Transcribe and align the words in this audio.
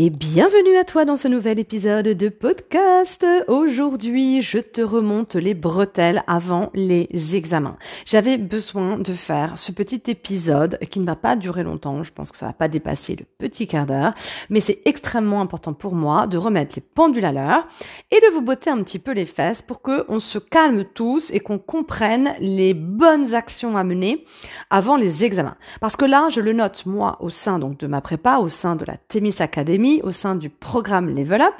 et 0.00 0.10
bienvenue 0.10 0.76
à 0.76 0.84
toi 0.84 1.04
dans 1.04 1.16
ce 1.16 1.26
nouvel 1.26 1.58
épisode 1.58 2.06
de 2.06 2.28
podcast. 2.28 3.26
Aujourd'hui, 3.48 4.40
je 4.42 4.58
te 4.58 4.80
remonte 4.80 5.34
les 5.34 5.54
bretelles 5.54 6.22
avant 6.28 6.70
les 6.72 7.08
examens. 7.34 7.76
J'avais 8.06 8.38
besoin 8.38 8.96
de 8.98 9.12
faire 9.12 9.58
ce 9.58 9.72
petit 9.72 10.02
épisode 10.06 10.78
qui 10.92 11.00
ne 11.00 11.04
va 11.04 11.16
pas 11.16 11.34
durer 11.34 11.64
longtemps, 11.64 12.04
je 12.04 12.12
pense 12.12 12.30
que 12.30 12.38
ça 12.38 12.46
va 12.46 12.52
pas 12.52 12.68
dépasser 12.68 13.16
le 13.16 13.24
petit 13.38 13.66
quart 13.66 13.86
d'heure, 13.86 14.14
mais 14.50 14.60
c'est 14.60 14.82
extrêmement 14.84 15.40
important 15.40 15.72
pour 15.72 15.96
moi 15.96 16.28
de 16.28 16.38
remettre 16.38 16.76
les 16.76 16.82
pendules 16.82 17.24
à 17.24 17.32
l'heure 17.32 17.66
et 18.12 18.20
de 18.20 18.32
vous 18.32 18.42
botter 18.42 18.70
un 18.70 18.80
petit 18.84 19.00
peu 19.00 19.10
les 19.10 19.26
fesses 19.26 19.62
pour 19.62 19.82
que 19.82 20.04
on 20.06 20.20
se 20.20 20.38
calme 20.38 20.84
tous 20.84 21.32
et 21.32 21.40
qu'on 21.40 21.58
comprenne 21.58 22.34
les 22.38 22.72
bonnes 22.72 23.34
actions 23.34 23.76
à 23.76 23.82
mener 23.82 24.24
avant 24.70 24.96
les 24.96 25.24
examens. 25.24 25.56
Parce 25.80 25.96
que 25.96 26.04
là, 26.04 26.28
je 26.30 26.40
le 26.40 26.52
note 26.52 26.86
moi 26.86 27.16
au 27.18 27.30
sein 27.30 27.58
donc 27.58 27.78
de 27.78 27.88
ma 27.88 28.00
prépa, 28.00 28.36
au 28.36 28.48
sein 28.48 28.76
de 28.76 28.84
la 28.84 28.96
Témis 28.96 29.34
Academy, 29.40 29.87
au 30.02 30.10
sein 30.12 30.34
du 30.34 30.50
programme 30.50 31.14
Level 31.14 31.40
Up, 31.40 31.54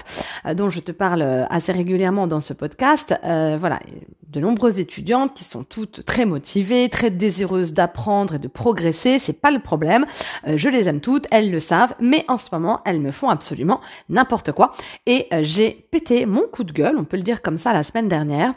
euh, 0.47 0.55
dont 0.55 0.71
je 0.71 0.81
te 0.81 0.93
parle 0.93 1.23
euh, 1.23 1.47
assez 1.47 1.73
régulièrement 1.73 2.27
dans 2.27 2.41
ce 2.41 2.53
podcast. 2.53 3.15
Euh, 3.25 3.57
voilà, 3.59 3.81
de 4.29 4.41
nombreuses 4.41 4.79
étudiantes 4.79 5.35
qui 5.35 5.45
sont 5.45 5.65
toutes 5.65 6.05
très 6.05 6.27
motivées, 6.27 6.89
très 6.89 7.11
désireuses 7.11 7.73
d'apprendre 7.73 8.35
et 8.35 8.39
de 8.39 8.49
progresser. 8.49 9.19
C'est 9.19 9.41
pas 9.41 9.51
le 9.51 9.59
problème. 9.59 10.05
je 10.47 10.69
les 10.69 10.89
aime 10.89 11.01
toutes, 11.01 11.27
elles 11.31 11.51
le 11.51 11.61
savent, 11.61 11.95
mais 12.01 12.25
en 12.29 12.37
ce 12.37 12.49
moment, 12.53 12.81
elles 12.85 13.01
me 13.01 13.11
font 13.11 13.31
absolument 13.31 13.81
n'importe 14.09 14.53
quoi. 14.53 14.73
Et 15.07 15.29
j'ai 15.41 15.87
pété 15.91 16.27
mon 16.27 16.43
coup 16.43 16.65
de 16.65 16.73
gueule, 16.73 16.97
on 16.99 17.05
peut 17.05 17.17
le 17.17 17.23
dire 17.23 17.41
comme 17.41 17.57
ça, 17.57 17.73
la 17.73 17.83
semaine 17.83 18.09
dernière. 18.09 18.51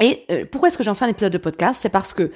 Et 0.00 0.26
pourquoi 0.50 0.68
est-ce 0.68 0.78
que 0.78 0.84
j'en 0.84 0.94
fais 0.94 1.04
un 1.04 1.08
épisode 1.08 1.32
de 1.32 1.38
podcast? 1.38 1.78
C'est 1.80 1.88
parce 1.88 2.12
que 2.12 2.32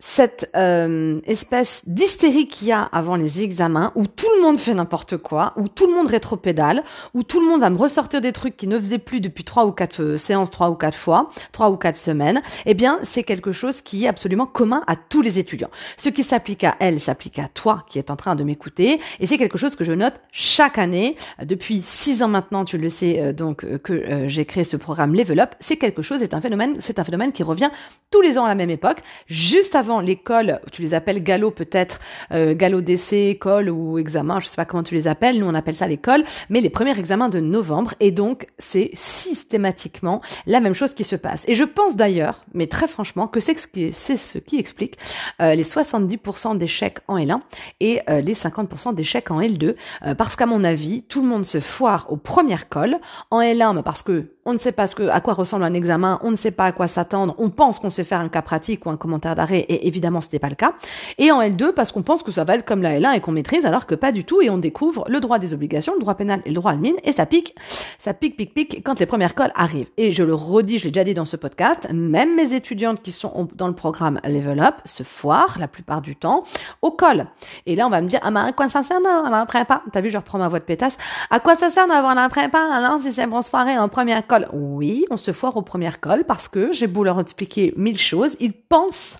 cette 0.00 0.50
euh, 0.56 1.20
espèce 1.26 1.82
d'hystérie 1.86 2.48
qu'il 2.48 2.68
y 2.68 2.72
a 2.72 2.82
avant 2.82 3.16
les 3.16 3.42
examens, 3.42 3.92
où 3.94 4.06
tout 4.06 4.26
le 4.36 4.42
monde 4.42 4.58
fait 4.58 4.72
n'importe 4.72 5.18
quoi, 5.18 5.52
où 5.56 5.68
tout 5.68 5.86
le 5.86 5.92
monde 5.92 6.08
rétropédale, 6.08 6.82
où 7.12 7.22
tout 7.22 7.38
le 7.38 7.46
monde 7.46 7.60
va 7.60 7.68
me 7.68 7.76
ressortir 7.76 8.22
des 8.22 8.32
trucs 8.32 8.56
qui 8.56 8.66
ne 8.66 8.78
faisaient 8.78 8.98
plus 8.98 9.20
depuis 9.20 9.44
trois 9.44 9.66
ou 9.66 9.72
quatre 9.72 10.02
euh, 10.02 10.16
séances, 10.16 10.50
trois 10.50 10.70
ou 10.70 10.74
quatre 10.74 10.96
fois, 10.96 11.30
trois 11.52 11.70
ou 11.70 11.76
quatre 11.76 11.98
semaines, 11.98 12.40
eh 12.64 12.72
bien, 12.72 12.98
c'est 13.02 13.22
quelque 13.22 13.52
chose 13.52 13.82
qui 13.82 14.06
est 14.06 14.08
absolument 14.08 14.46
commun 14.46 14.82
à 14.86 14.96
tous 14.96 15.20
les 15.20 15.38
étudiants. 15.38 15.70
Ce 15.98 16.08
qui 16.08 16.24
s'applique 16.24 16.64
à 16.64 16.76
elle 16.80 16.98
s'applique 16.98 17.38
à 17.38 17.48
toi 17.48 17.84
qui 17.86 17.98
est 17.98 18.10
en 18.10 18.16
train 18.16 18.34
de 18.34 18.42
m'écouter, 18.42 19.00
et 19.20 19.26
c'est 19.26 19.36
quelque 19.36 19.58
chose 19.58 19.76
que 19.76 19.84
je 19.84 19.92
note 19.92 20.14
chaque 20.32 20.78
année 20.78 21.16
depuis 21.42 21.82
six 21.82 22.22
ans 22.22 22.28
maintenant. 22.28 22.64
Tu 22.64 22.78
le 22.78 22.88
sais 22.88 23.20
euh, 23.20 23.32
donc 23.34 23.66
que 23.82 24.28
j'ai 24.28 24.46
créé 24.46 24.64
ce 24.64 24.78
programme 24.78 25.14
Level 25.14 25.40
Up. 25.40 25.54
C'est 25.60 25.76
quelque 25.76 26.00
chose, 26.00 26.20
c'est 26.20 26.32
un 26.32 26.40
phénomène, 26.40 26.76
c'est 26.80 26.98
un 26.98 27.04
phénomène 27.04 27.32
qui 27.32 27.42
revient 27.42 27.70
tous 28.10 28.22
les 28.22 28.38
ans 28.38 28.44
à 28.46 28.48
la 28.48 28.54
même 28.54 28.70
époque, 28.70 28.98
juste 29.26 29.74
avant 29.74 29.89
l'école, 29.98 30.60
tu 30.70 30.82
les 30.82 30.94
appelles 30.94 31.22
galop 31.22 31.50
peut-être, 31.50 31.98
euh, 32.30 32.54
galop 32.54 32.82
d'essai, 32.82 33.30
école 33.30 33.68
ou 33.68 33.98
examen, 33.98 34.38
je 34.38 34.46
sais 34.46 34.56
pas 34.56 34.64
comment 34.64 34.84
tu 34.84 34.94
les 34.94 35.08
appelles, 35.08 35.40
nous 35.40 35.46
on 35.46 35.54
appelle 35.54 35.74
ça 35.74 35.88
l'école, 35.88 36.22
mais 36.48 36.60
les 36.60 36.70
premiers 36.70 36.96
examens 36.96 37.28
de 37.28 37.40
novembre, 37.40 37.94
et 37.98 38.12
donc 38.12 38.46
c'est 38.58 38.90
systématiquement 38.94 40.20
la 40.46 40.60
même 40.60 40.74
chose 40.74 40.94
qui 40.94 41.04
se 41.04 41.16
passe. 41.16 41.42
Et 41.48 41.56
je 41.56 41.64
pense 41.64 41.96
d'ailleurs, 41.96 42.44
mais 42.54 42.68
très 42.68 42.86
franchement, 42.86 43.26
que 43.26 43.40
c'est 43.40 43.58
ce 43.58 43.66
qui, 43.66 43.92
ce 43.92 44.38
qui 44.38 44.58
explique 44.58 44.98
euh, 45.42 45.56
les 45.56 45.64
70% 45.64 46.56
d'échecs 46.56 46.98
en 47.08 47.18
L1 47.18 47.40
et 47.80 48.00
euh, 48.08 48.20
les 48.20 48.34
50% 48.34 48.94
d'échecs 48.94 49.30
en 49.32 49.40
L2, 49.40 49.74
parce 50.16 50.36
qu'à 50.36 50.46
mon 50.46 50.62
avis, 50.62 51.02
tout 51.08 51.22
le 51.22 51.28
monde 51.28 51.44
se 51.44 51.58
foire 51.58 52.06
aux 52.10 52.16
premières 52.16 52.68
colles, 52.68 52.98
en 53.30 53.40
L1 53.40 53.82
parce 53.82 54.02
que 54.02 54.26
on 54.44 54.52
ne 54.52 54.58
sait 54.58 54.72
pas 54.72 54.86
ce 54.86 54.94
que, 54.94 55.08
à 55.08 55.20
quoi 55.20 55.34
ressemble 55.34 55.64
un 55.64 55.74
examen, 55.74 56.18
on 56.22 56.30
ne 56.30 56.36
sait 56.36 56.50
pas 56.50 56.66
à 56.66 56.72
quoi 56.72 56.88
s'attendre, 56.88 57.34
on 57.38 57.50
pense 57.50 57.78
qu'on 57.78 57.90
sait 57.90 58.04
faire 58.04 58.20
un 58.20 58.28
cas 58.28 58.42
pratique 58.42 58.86
ou 58.86 58.90
un 58.90 58.96
commentaire 58.96 59.34
d'arrêt, 59.34 59.60
et 59.60 59.79
évidemment 59.82 60.20
ce 60.20 60.26
n'était 60.26 60.38
pas 60.38 60.48
le 60.48 60.54
cas. 60.54 60.74
Et 61.18 61.30
en 61.30 61.40
L2 61.40 61.72
parce 61.72 61.92
qu'on 61.92 62.02
pense 62.02 62.22
que 62.22 62.32
ça 62.32 62.44
va 62.44 62.54
être 62.54 62.64
comme 62.64 62.82
la 62.82 62.98
L1 62.98 63.16
et 63.16 63.20
qu'on 63.20 63.32
maîtrise, 63.32 63.66
alors 63.66 63.86
que 63.86 63.94
pas 63.94 64.12
du 64.12 64.24
tout, 64.24 64.42
et 64.42 64.50
on 64.50 64.58
découvre 64.58 65.04
le 65.08 65.20
droit 65.20 65.38
des 65.38 65.54
obligations, 65.54 65.94
le 65.94 66.00
droit 66.00 66.14
pénal 66.14 66.42
et 66.44 66.50
le 66.50 66.54
droit 66.54 66.72
admin, 66.72 66.94
et 67.04 67.12
ça 67.12 67.26
pique, 67.26 67.54
ça 67.98 68.14
pique, 68.14 68.36
pique, 68.36 68.54
pique 68.54 68.82
quand 68.84 68.98
les 68.98 69.06
premières 69.06 69.34
colles 69.34 69.52
arrivent. 69.54 69.90
Et 69.96 70.12
je 70.12 70.22
le 70.22 70.34
redis, 70.34 70.78
je 70.78 70.84
l'ai 70.84 70.90
déjà 70.90 71.04
dit 71.04 71.14
dans 71.14 71.24
ce 71.24 71.36
podcast, 71.36 71.88
même 71.92 72.34
mes 72.36 72.54
étudiantes 72.54 73.02
qui 73.02 73.12
sont 73.12 73.48
dans 73.54 73.68
le 73.68 73.74
programme 73.74 74.20
Level 74.24 74.60
Up 74.60 74.76
se 74.84 75.02
foirent 75.02 75.56
la 75.58 75.68
plupart 75.68 76.02
du 76.02 76.16
temps 76.16 76.44
au 76.82 76.90
col. 76.90 77.26
Et 77.66 77.76
là 77.76 77.86
on 77.86 77.90
va 77.90 78.00
me 78.00 78.08
dire, 78.08 78.20
ah 78.22 78.30
mais 78.30 78.40
à 78.40 78.52
quoi 78.52 78.68
ça 78.68 78.82
sert 78.82 79.00
d'avoir 79.00 79.32
un 79.32 79.46
prépa? 79.46 79.82
T'as 79.92 80.00
vu, 80.00 80.10
je 80.10 80.18
reprends 80.18 80.38
ma 80.38 80.48
voix 80.48 80.58
de 80.58 80.64
pétasse. 80.64 80.96
À 81.30 81.40
quoi 81.40 81.56
ça 81.56 81.70
sert 81.70 81.86
d'avoir 81.88 82.16
un 82.16 82.28
prépa? 82.28 82.58
Alors 82.58 83.00
si 83.00 83.12
c'est 83.12 83.26
pour 83.26 83.42
se 83.42 83.50
foirer 83.50 83.78
en 83.78 83.88
première 83.88 84.26
colle 84.26 84.46
Oui, 84.52 85.04
on 85.10 85.16
se 85.16 85.32
foire 85.32 85.56
aux 85.56 85.62
premières 85.62 86.00
colles 86.00 86.24
parce 86.24 86.48
que 86.48 86.72
j'ai 86.72 86.86
beau 86.86 87.04
leur 87.04 87.20
expliquer 87.20 87.72
mille 87.76 87.98
choses, 87.98 88.36
ils 88.40 88.52
pensent 88.52 89.16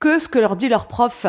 que 0.00 0.18
ce 0.18 0.28
que 0.28 0.38
leur 0.38 0.56
dit 0.56 0.68
leur 0.68 0.86
prof 0.86 1.26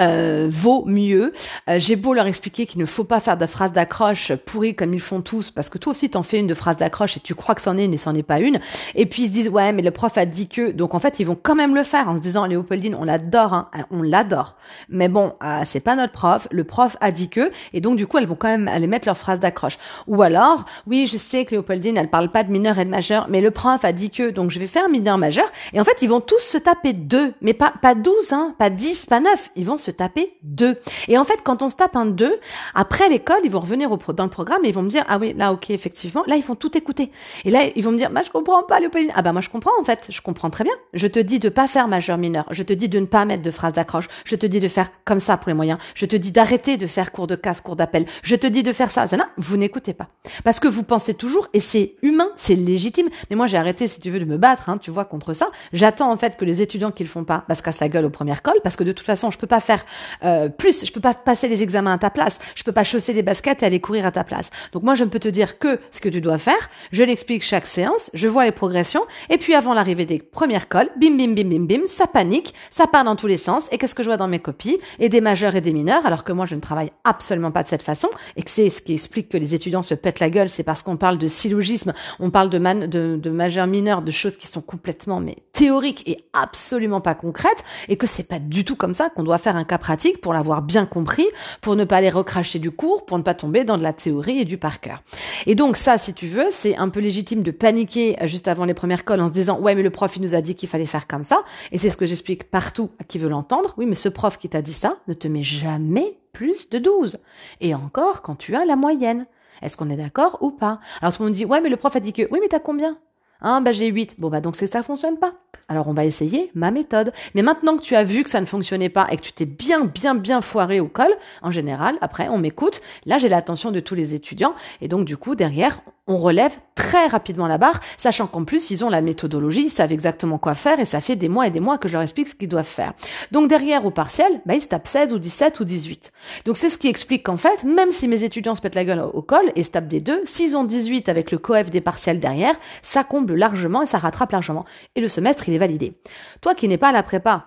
euh, 0.00 0.48
vaut 0.50 0.84
mieux. 0.86 1.32
Euh, 1.68 1.76
j'ai 1.78 1.94
beau 1.94 2.14
leur 2.14 2.26
expliquer 2.26 2.66
qu'il 2.66 2.80
ne 2.80 2.86
faut 2.86 3.04
pas 3.04 3.20
faire 3.20 3.36
de 3.36 3.46
phrases 3.46 3.72
d'accroche 3.72 4.32
pourries 4.34 4.74
comme 4.74 4.92
ils 4.92 5.00
font 5.00 5.20
tous, 5.20 5.50
parce 5.50 5.68
que 5.68 5.78
toi 5.78 5.92
aussi 5.92 6.10
t'en 6.10 6.22
fais 6.22 6.38
une 6.40 6.48
de 6.48 6.54
phrase 6.54 6.76
d'accroche 6.76 7.16
et 7.16 7.20
tu 7.20 7.34
crois 7.34 7.54
que 7.54 7.62
c'en 7.62 7.78
est 7.78 7.84
une 7.84 7.94
et 7.94 7.98
c'en 7.98 8.14
est 8.14 8.24
pas 8.24 8.40
une. 8.40 8.58
Et 8.96 9.06
puis 9.06 9.22
ils 9.22 9.28
se 9.28 9.32
disent 9.32 9.48
ouais 9.48 9.72
mais 9.72 9.82
le 9.82 9.90
prof 9.92 10.18
a 10.18 10.26
dit 10.26 10.48
que, 10.48 10.72
donc 10.72 10.94
en 10.94 10.98
fait 10.98 11.20
ils 11.20 11.24
vont 11.24 11.38
quand 11.40 11.54
même 11.54 11.74
le 11.74 11.84
faire 11.84 12.08
en 12.08 12.16
se 12.16 12.20
disant 12.20 12.46
Léopoldine 12.46 12.96
on 12.98 13.04
l'adore, 13.04 13.54
hein, 13.54 13.68
on 13.90 14.02
l'adore. 14.02 14.56
Mais 14.88 15.08
bon 15.08 15.34
euh, 15.44 15.60
c'est 15.64 15.80
pas 15.80 15.94
notre 15.94 16.12
prof, 16.12 16.48
le 16.50 16.64
prof 16.64 16.96
a 17.00 17.12
dit 17.12 17.28
que, 17.28 17.52
et 17.72 17.80
donc 17.80 17.96
du 17.96 18.06
coup 18.06 18.18
elles 18.18 18.26
vont 18.26 18.34
quand 18.34 18.48
même 18.48 18.68
aller 18.68 18.88
mettre 18.88 19.06
leur 19.06 19.16
phrase 19.16 19.38
d'accroche. 19.38 19.78
Ou 20.08 20.22
alors 20.22 20.64
oui 20.88 21.06
je 21.06 21.18
sais 21.18 21.44
que 21.44 21.52
Léopoldine 21.52 21.96
elle 21.96 22.10
parle 22.10 22.30
pas 22.30 22.42
de 22.42 22.50
mineur 22.50 22.78
et 22.80 22.84
de 22.84 22.90
majeur, 22.90 23.26
mais 23.28 23.40
le 23.40 23.52
prof 23.52 23.84
a 23.84 23.92
dit 23.92 24.10
que, 24.10 24.30
donc 24.30 24.50
je 24.50 24.58
vais 24.58 24.66
faire 24.66 24.88
mineur 24.88 25.18
majeur. 25.18 25.46
Et 25.72 25.80
en 25.80 25.84
fait 25.84 25.98
ils 26.02 26.08
vont 26.08 26.20
tous 26.20 26.40
se 26.40 26.58
taper 26.58 26.94
deux, 26.94 27.32
mais 27.40 27.54
pas 27.54 27.72
pas 27.80 27.94
12 27.94 28.32
hein, 28.32 28.54
pas 28.58 28.70
10, 28.70 29.06
pas 29.06 29.20
9, 29.20 29.50
ils 29.54 29.64
vont 29.64 29.73
se 29.76 29.90
taper 29.90 30.36
deux. 30.42 30.76
Et 31.08 31.18
en 31.18 31.24
fait, 31.24 31.40
quand 31.42 31.62
on 31.62 31.70
se 31.70 31.76
tape 31.76 31.96
un 31.96 32.06
deux, 32.06 32.38
après 32.74 33.08
l'école, 33.08 33.40
ils 33.44 33.50
vont 33.50 33.60
revenir 33.60 33.90
dans 33.96 34.24
le 34.24 34.30
programme 34.30 34.64
et 34.64 34.68
ils 34.68 34.74
vont 34.74 34.82
me 34.82 34.90
dire, 34.90 35.04
ah 35.08 35.18
oui, 35.18 35.34
là, 35.34 35.52
ok, 35.52 35.70
effectivement, 35.70 36.24
là, 36.26 36.36
ils 36.36 36.42
vont 36.42 36.54
tout 36.54 36.76
écouter. 36.76 37.10
Et 37.44 37.50
là, 37.50 37.60
ils 37.74 37.84
vont 37.84 37.92
me 37.92 37.98
dire, 37.98 38.10
bah, 38.10 38.22
je 38.24 38.30
comprends 38.30 38.62
pas, 38.62 38.80
Léopoldine. 38.80 39.12
Ah 39.14 39.22
bah, 39.22 39.32
moi, 39.32 39.40
je 39.40 39.50
comprends, 39.50 39.72
en 39.80 39.84
fait. 39.84 40.06
Je 40.10 40.20
comprends 40.20 40.50
très 40.50 40.64
bien. 40.64 40.72
Je 40.92 41.06
te 41.06 41.18
dis 41.18 41.38
de 41.38 41.48
pas 41.48 41.68
faire 41.68 41.88
majeur 41.88 42.18
mineur. 42.18 42.46
Je 42.50 42.62
te 42.62 42.72
dis 42.72 42.88
de 42.88 42.98
ne 42.98 43.06
pas 43.06 43.24
mettre 43.24 43.42
de 43.42 43.50
phrase 43.50 43.74
d'accroche. 43.74 44.08
Je 44.24 44.36
te 44.36 44.46
dis 44.46 44.60
de 44.60 44.68
faire 44.68 44.90
comme 45.04 45.20
ça 45.20 45.36
pour 45.36 45.48
les 45.48 45.54
moyens. 45.54 45.78
Je 45.94 46.06
te 46.06 46.16
dis 46.16 46.32
d'arrêter 46.32 46.76
de 46.76 46.86
faire 46.86 47.12
cours 47.12 47.26
de 47.26 47.36
casse, 47.36 47.60
cours 47.60 47.76
d'appel. 47.76 48.06
Je 48.22 48.36
te 48.36 48.46
dis 48.46 48.62
de 48.62 48.72
faire 48.72 48.90
ça. 48.90 49.08
ça 49.08 49.16
là, 49.16 49.28
vous 49.36 49.56
n'écoutez 49.56 49.94
pas. 49.94 50.08
Parce 50.44 50.60
que 50.60 50.68
vous 50.68 50.82
pensez 50.82 51.14
toujours, 51.14 51.48
et 51.52 51.60
c'est 51.60 51.94
humain, 52.02 52.28
c'est 52.36 52.54
légitime. 52.54 53.08
Mais 53.30 53.36
moi, 53.36 53.46
j'ai 53.46 53.56
arrêté, 53.56 53.88
si 53.88 54.00
tu 54.00 54.10
veux, 54.10 54.18
de 54.18 54.24
me 54.24 54.36
battre, 54.36 54.68
hein, 54.68 54.78
tu 54.78 54.90
vois, 54.90 55.04
contre 55.04 55.32
ça. 55.32 55.48
J'attends, 55.72 56.10
en 56.10 56.16
fait, 56.16 56.36
que 56.36 56.44
les 56.44 56.62
étudiants 56.62 56.90
qui 56.90 57.02
le 57.04 57.08
font 57.08 57.24
pas, 57.24 57.44
bah, 57.48 57.54
se 57.54 57.62
cassent 57.62 57.80
la 57.80 57.88
gueule 57.88 58.04
aux 58.04 58.10
premières 58.10 58.42
colles, 58.42 58.60
parce 58.62 58.76
que 58.76 58.84
de 58.84 58.92
toute 58.92 59.06
façon, 59.06 59.30
je 59.30 59.38
peux 59.38 59.46
pas 59.46 59.60
faire 59.64 59.84
euh, 60.24 60.48
plus. 60.48 60.84
Je 60.84 60.92
peux 60.92 61.00
pas 61.00 61.14
passer 61.14 61.48
les 61.48 61.62
examens 61.62 61.94
à 61.94 61.98
ta 61.98 62.10
place. 62.10 62.38
Je 62.54 62.62
peux 62.62 62.72
pas 62.72 62.84
chausser 62.84 63.12
les 63.12 63.22
baskets 63.22 63.62
et 63.62 63.66
aller 63.66 63.80
courir 63.80 64.06
à 64.06 64.12
ta 64.12 64.22
place. 64.22 64.50
Donc 64.72 64.84
moi, 64.84 64.94
je 64.94 65.04
ne 65.04 65.08
peux 65.08 65.18
te 65.18 65.28
dire 65.28 65.58
que 65.58 65.80
ce 65.90 66.00
que 66.00 66.08
tu 66.08 66.20
dois 66.20 66.38
faire. 66.38 66.70
Je 66.92 67.02
l'explique 67.02 67.42
chaque 67.42 67.66
séance. 67.66 68.10
Je 68.14 68.28
vois 68.28 68.44
les 68.44 68.52
progressions. 68.52 69.02
Et 69.30 69.38
puis 69.38 69.54
avant 69.54 69.74
l'arrivée 69.74 70.06
des 70.06 70.20
premières 70.20 70.68
colles, 70.68 70.90
bim, 70.96 71.16
bim, 71.16 71.34
bim, 71.34 71.48
bim, 71.48 71.66
bim, 71.66 71.82
ça 71.88 72.06
panique, 72.06 72.54
ça 72.70 72.86
part 72.86 73.04
dans 73.04 73.16
tous 73.16 73.26
les 73.26 73.38
sens. 73.38 73.64
Et 73.72 73.78
qu'est-ce 73.78 73.94
que 73.94 74.02
je 74.02 74.08
vois 74.08 74.16
dans 74.16 74.28
mes 74.28 74.38
copies? 74.38 74.78
Et 75.00 75.08
des 75.08 75.20
majeurs 75.20 75.56
et 75.56 75.60
des 75.60 75.72
mineurs, 75.72 76.06
alors 76.06 76.22
que 76.22 76.32
moi, 76.32 76.46
je 76.46 76.54
ne 76.54 76.60
travaille 76.60 76.92
absolument 77.02 77.50
pas 77.50 77.62
de 77.62 77.68
cette 77.68 77.82
façon. 77.82 78.08
Et 78.36 78.42
que 78.42 78.50
c'est 78.50 78.70
ce 78.70 78.80
qui 78.80 78.94
explique 78.94 79.28
que 79.28 79.36
les 79.36 79.54
étudiants 79.54 79.82
se 79.82 79.94
pètent 79.94 80.20
la 80.20 80.30
gueule. 80.30 80.50
C'est 80.50 80.62
parce 80.62 80.82
qu'on 80.82 80.96
parle 80.96 81.18
de 81.18 81.26
syllogisme, 81.26 81.92
on 82.20 82.30
parle 82.30 82.50
de, 82.50 83.16
de 83.16 83.30
majeurs 83.30 83.66
mineurs, 83.66 84.02
de 84.02 84.10
choses 84.10 84.36
qui 84.36 84.46
sont 84.46 84.60
complètement 84.60 85.14
mais 85.20 85.36
théoriques 85.54 86.06
et 86.06 86.24
absolument 86.34 87.00
pas 87.00 87.14
concrètes. 87.14 87.64
Et 87.88 87.96
que 87.96 88.06
c'est 88.06 88.28
pas 88.28 88.38
du 88.38 88.64
tout 88.64 88.76
comme 88.76 88.92
ça 88.92 89.08
qu'on 89.08 89.22
doit 89.22 89.38
faire 89.38 89.56
un 89.56 89.64
cas 89.64 89.78
pratique 89.78 90.20
pour 90.20 90.34
l'avoir 90.34 90.60
bien 90.60 90.84
compris, 90.84 91.26
pour 91.62 91.76
ne 91.76 91.84
pas 91.84 92.02
les 92.02 92.10
recracher 92.10 92.58
du 92.58 92.70
cours, 92.70 93.06
pour 93.06 93.16
ne 93.16 93.22
pas 93.22 93.34
tomber 93.34 93.64
dans 93.64 93.78
de 93.78 93.82
la 93.82 93.92
théorie 93.92 94.40
et 94.40 94.44
du 94.44 94.58
par 94.58 94.80
cœur. 94.80 95.02
Et 95.46 95.54
donc 95.54 95.76
ça, 95.76 95.96
si 95.96 96.12
tu 96.12 96.26
veux, 96.26 96.48
c'est 96.50 96.76
un 96.76 96.90
peu 96.90 97.00
légitime 97.00 97.42
de 97.42 97.50
paniquer 97.50 98.16
juste 98.24 98.48
avant 98.48 98.64
les 98.64 98.74
premières 98.74 99.04
colles 99.04 99.22
en 99.22 99.28
se 99.28 99.32
disant 99.32 99.58
ouais 99.58 99.74
mais 99.74 99.82
le 99.82 99.90
prof 99.90 100.14
il 100.16 100.22
nous 100.22 100.34
a 100.34 100.40
dit 100.40 100.54
qu'il 100.54 100.68
fallait 100.68 100.86
faire 100.86 101.06
comme 101.06 101.24
ça, 101.24 101.42
et 101.72 101.78
c'est 101.78 101.90
ce 101.90 101.96
que 101.96 102.06
j'explique 102.06 102.50
partout 102.50 102.90
à 103.00 103.04
qui 103.04 103.18
veut 103.18 103.28
l'entendre. 103.28 103.74
Oui 103.76 103.86
mais 103.86 103.94
ce 103.94 104.08
prof 104.08 104.36
qui 104.36 104.48
t'a 104.48 104.62
dit 104.62 104.74
ça 104.74 104.98
ne 105.08 105.14
te 105.14 105.28
met 105.28 105.42
jamais 105.42 106.18
plus 106.32 106.68
de 106.68 106.78
12. 106.78 107.18
Et 107.60 107.74
encore 107.74 108.22
quand 108.22 108.34
tu 108.34 108.56
as 108.56 108.64
la 108.64 108.76
moyenne. 108.76 109.26
Est-ce 109.62 109.76
qu'on 109.76 109.88
est, 109.88 109.96
d'accord 109.96 110.38
ou 110.40 110.50
pas? 110.50 110.80
Alors 111.00 111.14
le 111.18 111.26
monde 111.26 111.34
dit 111.34 111.44
ouais 111.44 111.60
mais 111.60 111.68
le 111.68 111.76
prof 111.76 111.94
a 111.94 112.00
dit 112.00 112.12
que 112.12 112.22
oui 112.30 112.40
mais 112.42 112.48
t'as 112.48 112.58
combien? 112.58 112.98
Hein, 113.44 113.60
bah 113.60 113.72
j'ai 113.72 113.88
8. 113.88 114.18
Bon 114.18 114.30
bah 114.30 114.40
donc 114.40 114.56
c'est 114.56 114.72
ça 114.72 114.82
fonctionne 114.82 115.18
pas. 115.18 115.32
Alors 115.68 115.86
on 115.86 115.92
va 115.92 116.06
essayer 116.06 116.50
ma 116.54 116.70
méthode. 116.70 117.12
Mais 117.34 117.42
maintenant 117.42 117.76
que 117.76 117.82
tu 117.82 117.94
as 117.94 118.02
vu 118.02 118.22
que 118.22 118.30
ça 118.30 118.40
ne 118.40 118.46
fonctionnait 118.46 118.88
pas 118.88 119.06
et 119.10 119.18
que 119.18 119.22
tu 119.22 119.32
t'es 119.32 119.44
bien 119.44 119.84
bien 119.84 120.14
bien 120.14 120.40
foiré 120.40 120.80
au 120.80 120.88
col, 120.88 121.12
en 121.42 121.50
général, 121.50 121.96
après 122.00 122.28
on 122.28 122.38
m'écoute. 122.38 122.80
Là 123.04 123.18
j'ai 123.18 123.28
l'attention 123.28 123.70
de 123.70 123.80
tous 123.80 123.94
les 123.94 124.14
étudiants 124.14 124.54
et 124.80 124.88
donc 124.88 125.04
du 125.04 125.18
coup 125.18 125.34
derrière 125.34 125.80
on 126.06 126.18
relève 126.18 126.56
très 126.74 127.06
rapidement 127.06 127.46
la 127.46 127.56
barre, 127.56 127.80
sachant 127.96 128.26
qu'en 128.26 128.44
plus, 128.44 128.70
ils 128.70 128.84
ont 128.84 128.90
la 128.90 129.00
méthodologie, 129.00 129.64
ils 129.64 129.70
savent 129.70 129.92
exactement 129.92 130.36
quoi 130.36 130.54
faire, 130.54 130.78
et 130.78 130.84
ça 130.84 131.00
fait 131.00 131.16
des 131.16 131.28
mois 131.28 131.46
et 131.46 131.50
des 131.50 131.60
mois 131.60 131.78
que 131.78 131.88
je 131.88 131.94
leur 131.94 132.02
explique 132.02 132.28
ce 132.28 132.34
qu'ils 132.34 132.48
doivent 132.48 132.66
faire. 132.66 132.92
Donc 133.32 133.48
derrière, 133.48 133.86
au 133.86 133.90
partiel, 133.90 134.42
bah, 134.44 134.54
ils 134.54 134.60
se 134.60 134.68
tapent 134.68 134.86
16 134.86 135.14
ou 135.14 135.18
17 135.18 135.60
ou 135.60 135.64
18. 135.64 136.12
Donc 136.44 136.56
c'est 136.58 136.68
ce 136.68 136.76
qui 136.76 136.88
explique 136.88 137.24
qu'en 137.24 137.38
fait, 137.38 137.64
même 137.64 137.90
si 137.90 138.06
mes 138.06 138.22
étudiants 138.22 138.54
se 138.54 138.60
pètent 138.60 138.74
la 138.74 138.84
gueule 138.84 139.00
au 139.12 139.22
col 139.22 139.50
et 139.56 139.62
se 139.62 139.70
tapent 139.70 139.88
des 139.88 140.00
deux, 140.00 140.20
s'ils 140.26 140.56
ont 140.56 140.64
18 140.64 141.08
avec 141.08 141.30
le 141.30 141.38
coef 141.38 141.70
des 141.70 141.80
partiels 141.80 142.20
derrière, 142.20 142.54
ça 142.82 143.02
comble 143.02 143.34
largement 143.34 143.82
et 143.82 143.86
ça 143.86 143.98
rattrape 143.98 144.32
largement. 144.32 144.66
Et 144.96 145.00
le 145.00 145.08
semestre, 145.08 145.48
il 145.48 145.54
est 145.54 145.58
validé. 145.58 145.98
Toi 146.42 146.54
qui 146.54 146.68
n'es 146.68 146.78
pas 146.78 146.88
à 146.88 146.92
la 146.92 147.02
prépa, 147.02 147.46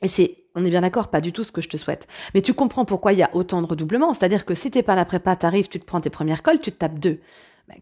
et 0.00 0.08
c'est 0.08 0.38
on 0.54 0.64
est 0.66 0.70
bien 0.70 0.82
d'accord, 0.82 1.08
pas 1.08 1.22
du 1.22 1.32
tout 1.32 1.44
ce 1.44 1.52
que 1.52 1.62
je 1.62 1.68
te 1.68 1.78
souhaite. 1.78 2.06
Mais 2.34 2.42
tu 2.42 2.52
comprends 2.52 2.84
pourquoi 2.84 3.14
il 3.14 3.18
y 3.18 3.22
a 3.22 3.30
autant 3.32 3.62
de 3.62 3.66
redoublements. 3.66 4.12
C'est-à-dire 4.12 4.44
que 4.44 4.54
si 4.54 4.70
t'es 4.70 4.82
pas 4.82 4.92
à 4.92 4.96
la 4.96 5.06
prépa, 5.06 5.34
t'arrives, 5.34 5.68
tu 5.68 5.80
te 5.80 5.84
prends 5.86 6.02
tes 6.02 6.10
premières 6.10 6.42
colles, 6.42 6.60
tu 6.60 6.70
te 6.70 6.76
tapes 6.76 6.98
deux. 6.98 7.20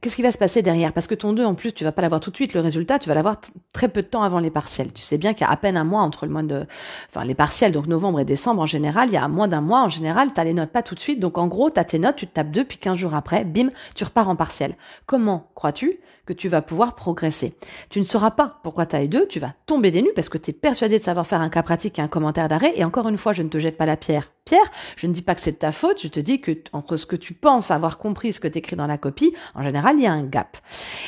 Qu'est-ce 0.00 0.16
qui 0.16 0.22
va 0.22 0.32
se 0.32 0.38
passer 0.38 0.62
derrière? 0.62 0.92
Parce 0.92 1.06
que 1.06 1.14
ton 1.14 1.32
2, 1.32 1.44
en 1.44 1.54
plus, 1.54 1.72
tu 1.72 1.84
vas 1.84 1.92
pas 1.92 2.02
l'avoir 2.02 2.20
tout 2.20 2.30
de 2.30 2.36
suite. 2.36 2.54
Le 2.54 2.60
résultat, 2.60 2.98
tu 2.98 3.08
vas 3.08 3.14
l'avoir 3.14 3.36
très 3.72 3.88
peu 3.88 4.02
de 4.02 4.06
temps 4.06 4.22
avant 4.22 4.38
les 4.38 4.50
partiels. 4.50 4.92
Tu 4.92 5.02
sais 5.02 5.18
bien 5.18 5.34
qu'il 5.34 5.46
y 5.46 5.48
a 5.48 5.52
à 5.52 5.56
peine 5.56 5.76
un 5.76 5.84
mois 5.84 6.02
entre 6.02 6.26
le 6.26 6.32
mois 6.32 6.42
de, 6.42 6.66
enfin, 7.08 7.24
les 7.24 7.34
partiels, 7.34 7.72
donc 7.72 7.86
novembre 7.86 8.20
et 8.20 8.24
décembre 8.24 8.62
en 8.62 8.66
général, 8.66 9.08
il 9.08 9.14
y 9.14 9.18
a 9.18 9.28
moins 9.28 9.48
d'un 9.48 9.60
mois 9.60 9.82
en 9.82 9.88
général, 9.88 10.32
tu 10.32 10.40
as 10.40 10.44
les 10.44 10.54
notes 10.54 10.70
pas 10.70 10.82
tout 10.82 10.94
de 10.94 11.00
suite. 11.00 11.20
Donc 11.20 11.38
en 11.38 11.48
gros, 11.48 11.70
tu 11.70 11.78
as 11.78 11.84
tes 11.84 11.98
notes, 11.98 12.16
tu 12.16 12.26
te 12.26 12.34
tapes 12.34 12.50
deux, 12.50 12.64
puis 12.64 12.78
15 12.78 12.96
jours 12.96 13.14
après, 13.14 13.44
bim, 13.44 13.70
tu 13.94 14.04
repars 14.04 14.28
en 14.28 14.36
partiel. 14.36 14.76
Comment 15.06 15.50
crois-tu 15.54 16.00
que 16.26 16.32
tu 16.32 16.48
vas 16.48 16.62
pouvoir 16.62 16.94
progresser. 16.94 17.54
Tu 17.88 17.98
ne 17.98 18.04
sauras 18.04 18.30
pas 18.30 18.60
pourquoi 18.62 18.86
tu 18.86 18.96
as 18.96 19.02
eu 19.02 19.08
deux, 19.08 19.26
tu 19.26 19.40
vas 19.40 19.54
tomber 19.66 19.90
des 19.90 20.02
nues 20.02 20.12
parce 20.14 20.28
que 20.28 20.38
tu 20.38 20.50
es 20.50 20.54
persuadé 20.54 20.98
de 20.98 21.04
savoir 21.04 21.26
faire 21.26 21.40
un 21.40 21.48
cas 21.48 21.62
pratique 21.62 21.98
et 21.98 22.02
un 22.02 22.08
commentaire 22.08 22.48
d'arrêt. 22.48 22.72
Et 22.76 22.84
encore 22.84 23.08
une 23.08 23.16
fois, 23.16 23.32
je 23.32 23.42
ne 23.42 23.48
te 23.48 23.58
jette 23.58 23.76
pas 23.76 23.86
la 23.86 23.96
pierre. 23.96 24.30
Pierre, 24.44 24.70
je 24.96 25.06
ne 25.06 25.12
dis 25.12 25.22
pas 25.22 25.34
que 25.34 25.40
c'est 25.40 25.52
de 25.52 25.56
ta 25.56 25.72
faute, 25.72 26.02
je 26.02 26.08
te 26.08 26.20
dis 26.20 26.40
que 26.40 26.52
entre 26.72 26.96
ce 26.96 27.06
que 27.06 27.16
tu 27.16 27.34
penses 27.34 27.70
avoir 27.70 27.98
compris, 27.98 28.32
ce 28.32 28.40
que 28.40 28.48
tu 28.48 28.58
écris 28.58 28.76
dans 28.76 28.86
la 28.86 28.98
copie, 28.98 29.32
en 29.54 29.62
général, 29.62 29.96
il 29.96 30.02
y 30.02 30.06
a 30.06 30.12
un 30.12 30.24
gap. 30.24 30.56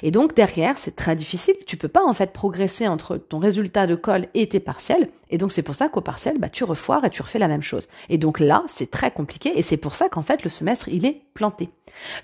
Et 0.03 0.11
donc 0.11 0.35
derrière, 0.35 0.79
c'est 0.79 0.97
très 0.97 1.17
difficile. 1.17 1.55
Tu 1.67 1.76
peux 1.76 1.88
pas 1.88 2.05
en 2.05 2.14
fait 2.14 2.32
progresser 2.32 2.88
entre 2.88 3.17
ton 3.17 3.38
résultat 3.38 3.87
de 3.87 3.94
colle 3.94 4.26
et 4.35 4.49
tes 4.49 4.61
partiels. 4.61 5.09
Et 5.32 5.38
donc 5.38 5.50
c'est 5.50 5.62
pour 5.62 5.75
ça 5.75 5.88
qu'au 5.88 6.02
partiel, 6.02 6.38
bah, 6.38 6.49
tu 6.49 6.62
refoires 6.62 7.05
et 7.05 7.11
tu 7.11 7.23
refais 7.23 7.40
la 7.40 7.49
même 7.49 7.62
chose. 7.62 7.88
Et 8.08 8.19
donc 8.19 8.38
là, 8.38 8.62
c'est 8.69 8.90
très 8.90 9.11
compliqué 9.11 9.58
et 9.58 9.62
c'est 9.62 9.79
pour 9.79 9.94
ça 9.94 10.08
qu'en 10.08 10.23
fait 10.23 10.44
le 10.44 10.50
semestre, 10.50 10.88
il 10.88 11.05
est 11.05 11.23
planté. 11.34 11.70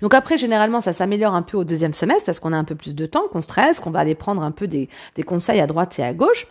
Donc 0.01 0.13
après, 0.13 0.37
généralement, 0.37 0.79
ça 0.79 0.93
s'améliore 0.93 1.33
un 1.33 1.41
peu 1.41 1.57
au 1.57 1.63
deuxième 1.63 1.93
semestre 1.93 2.25
parce 2.25 2.39
qu'on 2.39 2.53
a 2.53 2.57
un 2.57 2.63
peu 2.63 2.75
plus 2.75 2.95
de 2.95 3.05
temps, 3.05 3.27
qu'on 3.31 3.41
stresse, 3.41 3.79
qu'on 3.79 3.91
va 3.91 3.99
aller 3.99 4.15
prendre 4.15 4.43
un 4.43 4.51
peu 4.51 4.67
des, 4.67 4.87
des 5.15 5.23
conseils 5.23 5.59
à 5.59 5.67
droite 5.67 5.97
et 5.99 6.03
à 6.03 6.13
gauche 6.13 6.47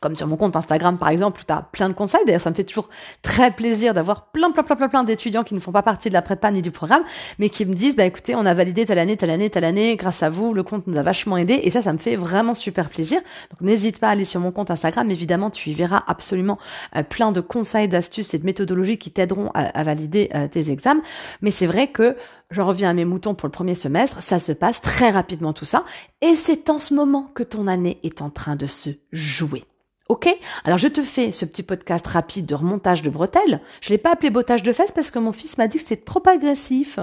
comme 0.00 0.16
sur 0.16 0.26
mon 0.26 0.36
compte 0.36 0.56
Instagram 0.56 0.98
par 0.98 1.10
exemple, 1.10 1.40
où 1.40 1.44
tu 1.44 1.52
as 1.52 1.62
plein 1.62 1.88
de 1.88 1.94
conseils. 1.94 2.20
D'ailleurs, 2.26 2.40
ça 2.40 2.50
me 2.50 2.54
fait 2.54 2.64
toujours 2.64 2.88
très 3.22 3.50
plaisir 3.50 3.94
d'avoir 3.94 4.26
plein, 4.26 4.50
plein, 4.50 4.62
plein, 4.62 4.76
plein, 4.76 4.88
plein 4.88 5.04
d'étudiants 5.04 5.44
qui 5.44 5.54
ne 5.54 5.60
font 5.60 5.72
pas 5.72 5.82
partie 5.82 6.08
de 6.08 6.14
la 6.14 6.22
prépa 6.22 6.50
ni 6.50 6.62
du 6.62 6.70
programme, 6.70 7.02
mais 7.38 7.50
qui 7.50 7.66
me 7.66 7.74
disent, 7.74 7.96
bah 7.96 8.04
écoutez, 8.04 8.34
on 8.34 8.46
a 8.46 8.54
validé 8.54 8.86
telle 8.86 8.98
année, 8.98 9.16
telle 9.16 9.30
année, 9.30 9.50
telle 9.50 9.64
année, 9.64 9.96
grâce 9.96 10.22
à 10.22 10.30
vous, 10.30 10.54
le 10.54 10.62
compte 10.62 10.86
nous 10.86 10.98
a 10.98 11.02
vachement 11.02 11.36
aidé, 11.36 11.60
et 11.62 11.70
ça, 11.70 11.82
ça 11.82 11.92
me 11.92 11.98
fait 11.98 12.16
vraiment 12.16 12.54
super 12.54 12.88
plaisir. 12.88 13.20
Donc 13.50 13.60
n'hésite 13.60 13.98
pas 13.98 14.08
à 14.08 14.10
aller 14.12 14.24
sur 14.24 14.40
mon 14.40 14.52
compte 14.52 14.70
Instagram, 14.70 15.10
évidemment, 15.10 15.50
tu 15.50 15.70
y 15.70 15.74
verras 15.74 16.02
absolument 16.06 16.58
euh, 16.96 17.02
plein 17.02 17.32
de 17.32 17.40
conseils, 17.40 17.88
d'astuces 17.88 18.32
et 18.32 18.38
de 18.38 18.46
méthodologies 18.46 18.98
qui 18.98 19.10
t'aideront 19.10 19.50
à, 19.54 19.82
valider 19.82 20.30
euh, 20.34 20.48
tes 20.48 20.70
examens. 20.70 21.02
Mais 21.42 21.50
c'est 21.50 21.66
vrai 21.66 21.88
que 21.88 22.16
je 22.50 22.62
reviens 22.62 22.90
à 22.90 22.94
mes 22.94 23.04
moutons 23.04 23.34
pour 23.34 23.46
le 23.46 23.52
premier 23.52 23.74
semestre, 23.74 24.22
ça 24.22 24.38
se 24.38 24.52
passe 24.52 24.80
très 24.80 25.10
rapidement 25.10 25.52
tout 25.52 25.64
ça, 25.64 25.84
et 26.20 26.34
c'est 26.34 26.70
en 26.70 26.78
ce 26.78 26.94
moment 26.94 27.30
que 27.34 27.42
ton 27.42 27.66
année 27.66 27.98
est 28.02 28.22
en 28.22 28.30
train 28.30 28.56
de 28.56 28.66
se 28.66 28.90
jouer. 29.12 29.64
Ok 30.10 30.28
Alors 30.64 30.76
je 30.76 30.88
te 30.88 31.02
fais 31.02 31.30
ce 31.30 31.44
petit 31.44 31.62
podcast 31.62 32.04
rapide 32.04 32.44
de 32.44 32.56
remontage 32.56 33.02
de 33.02 33.10
bretelles. 33.10 33.60
Je 33.80 33.90
l'ai 33.90 33.98
pas 33.98 34.10
appelé 34.10 34.30
bottage 34.30 34.64
de 34.64 34.72
fesses 34.72 34.90
parce 34.90 35.12
que 35.12 35.20
mon 35.20 35.30
fils 35.30 35.56
m'a 35.56 35.68
dit 35.68 35.76
que 35.76 35.84
c'était 35.84 36.02
trop 36.02 36.20
agressif. 36.26 36.98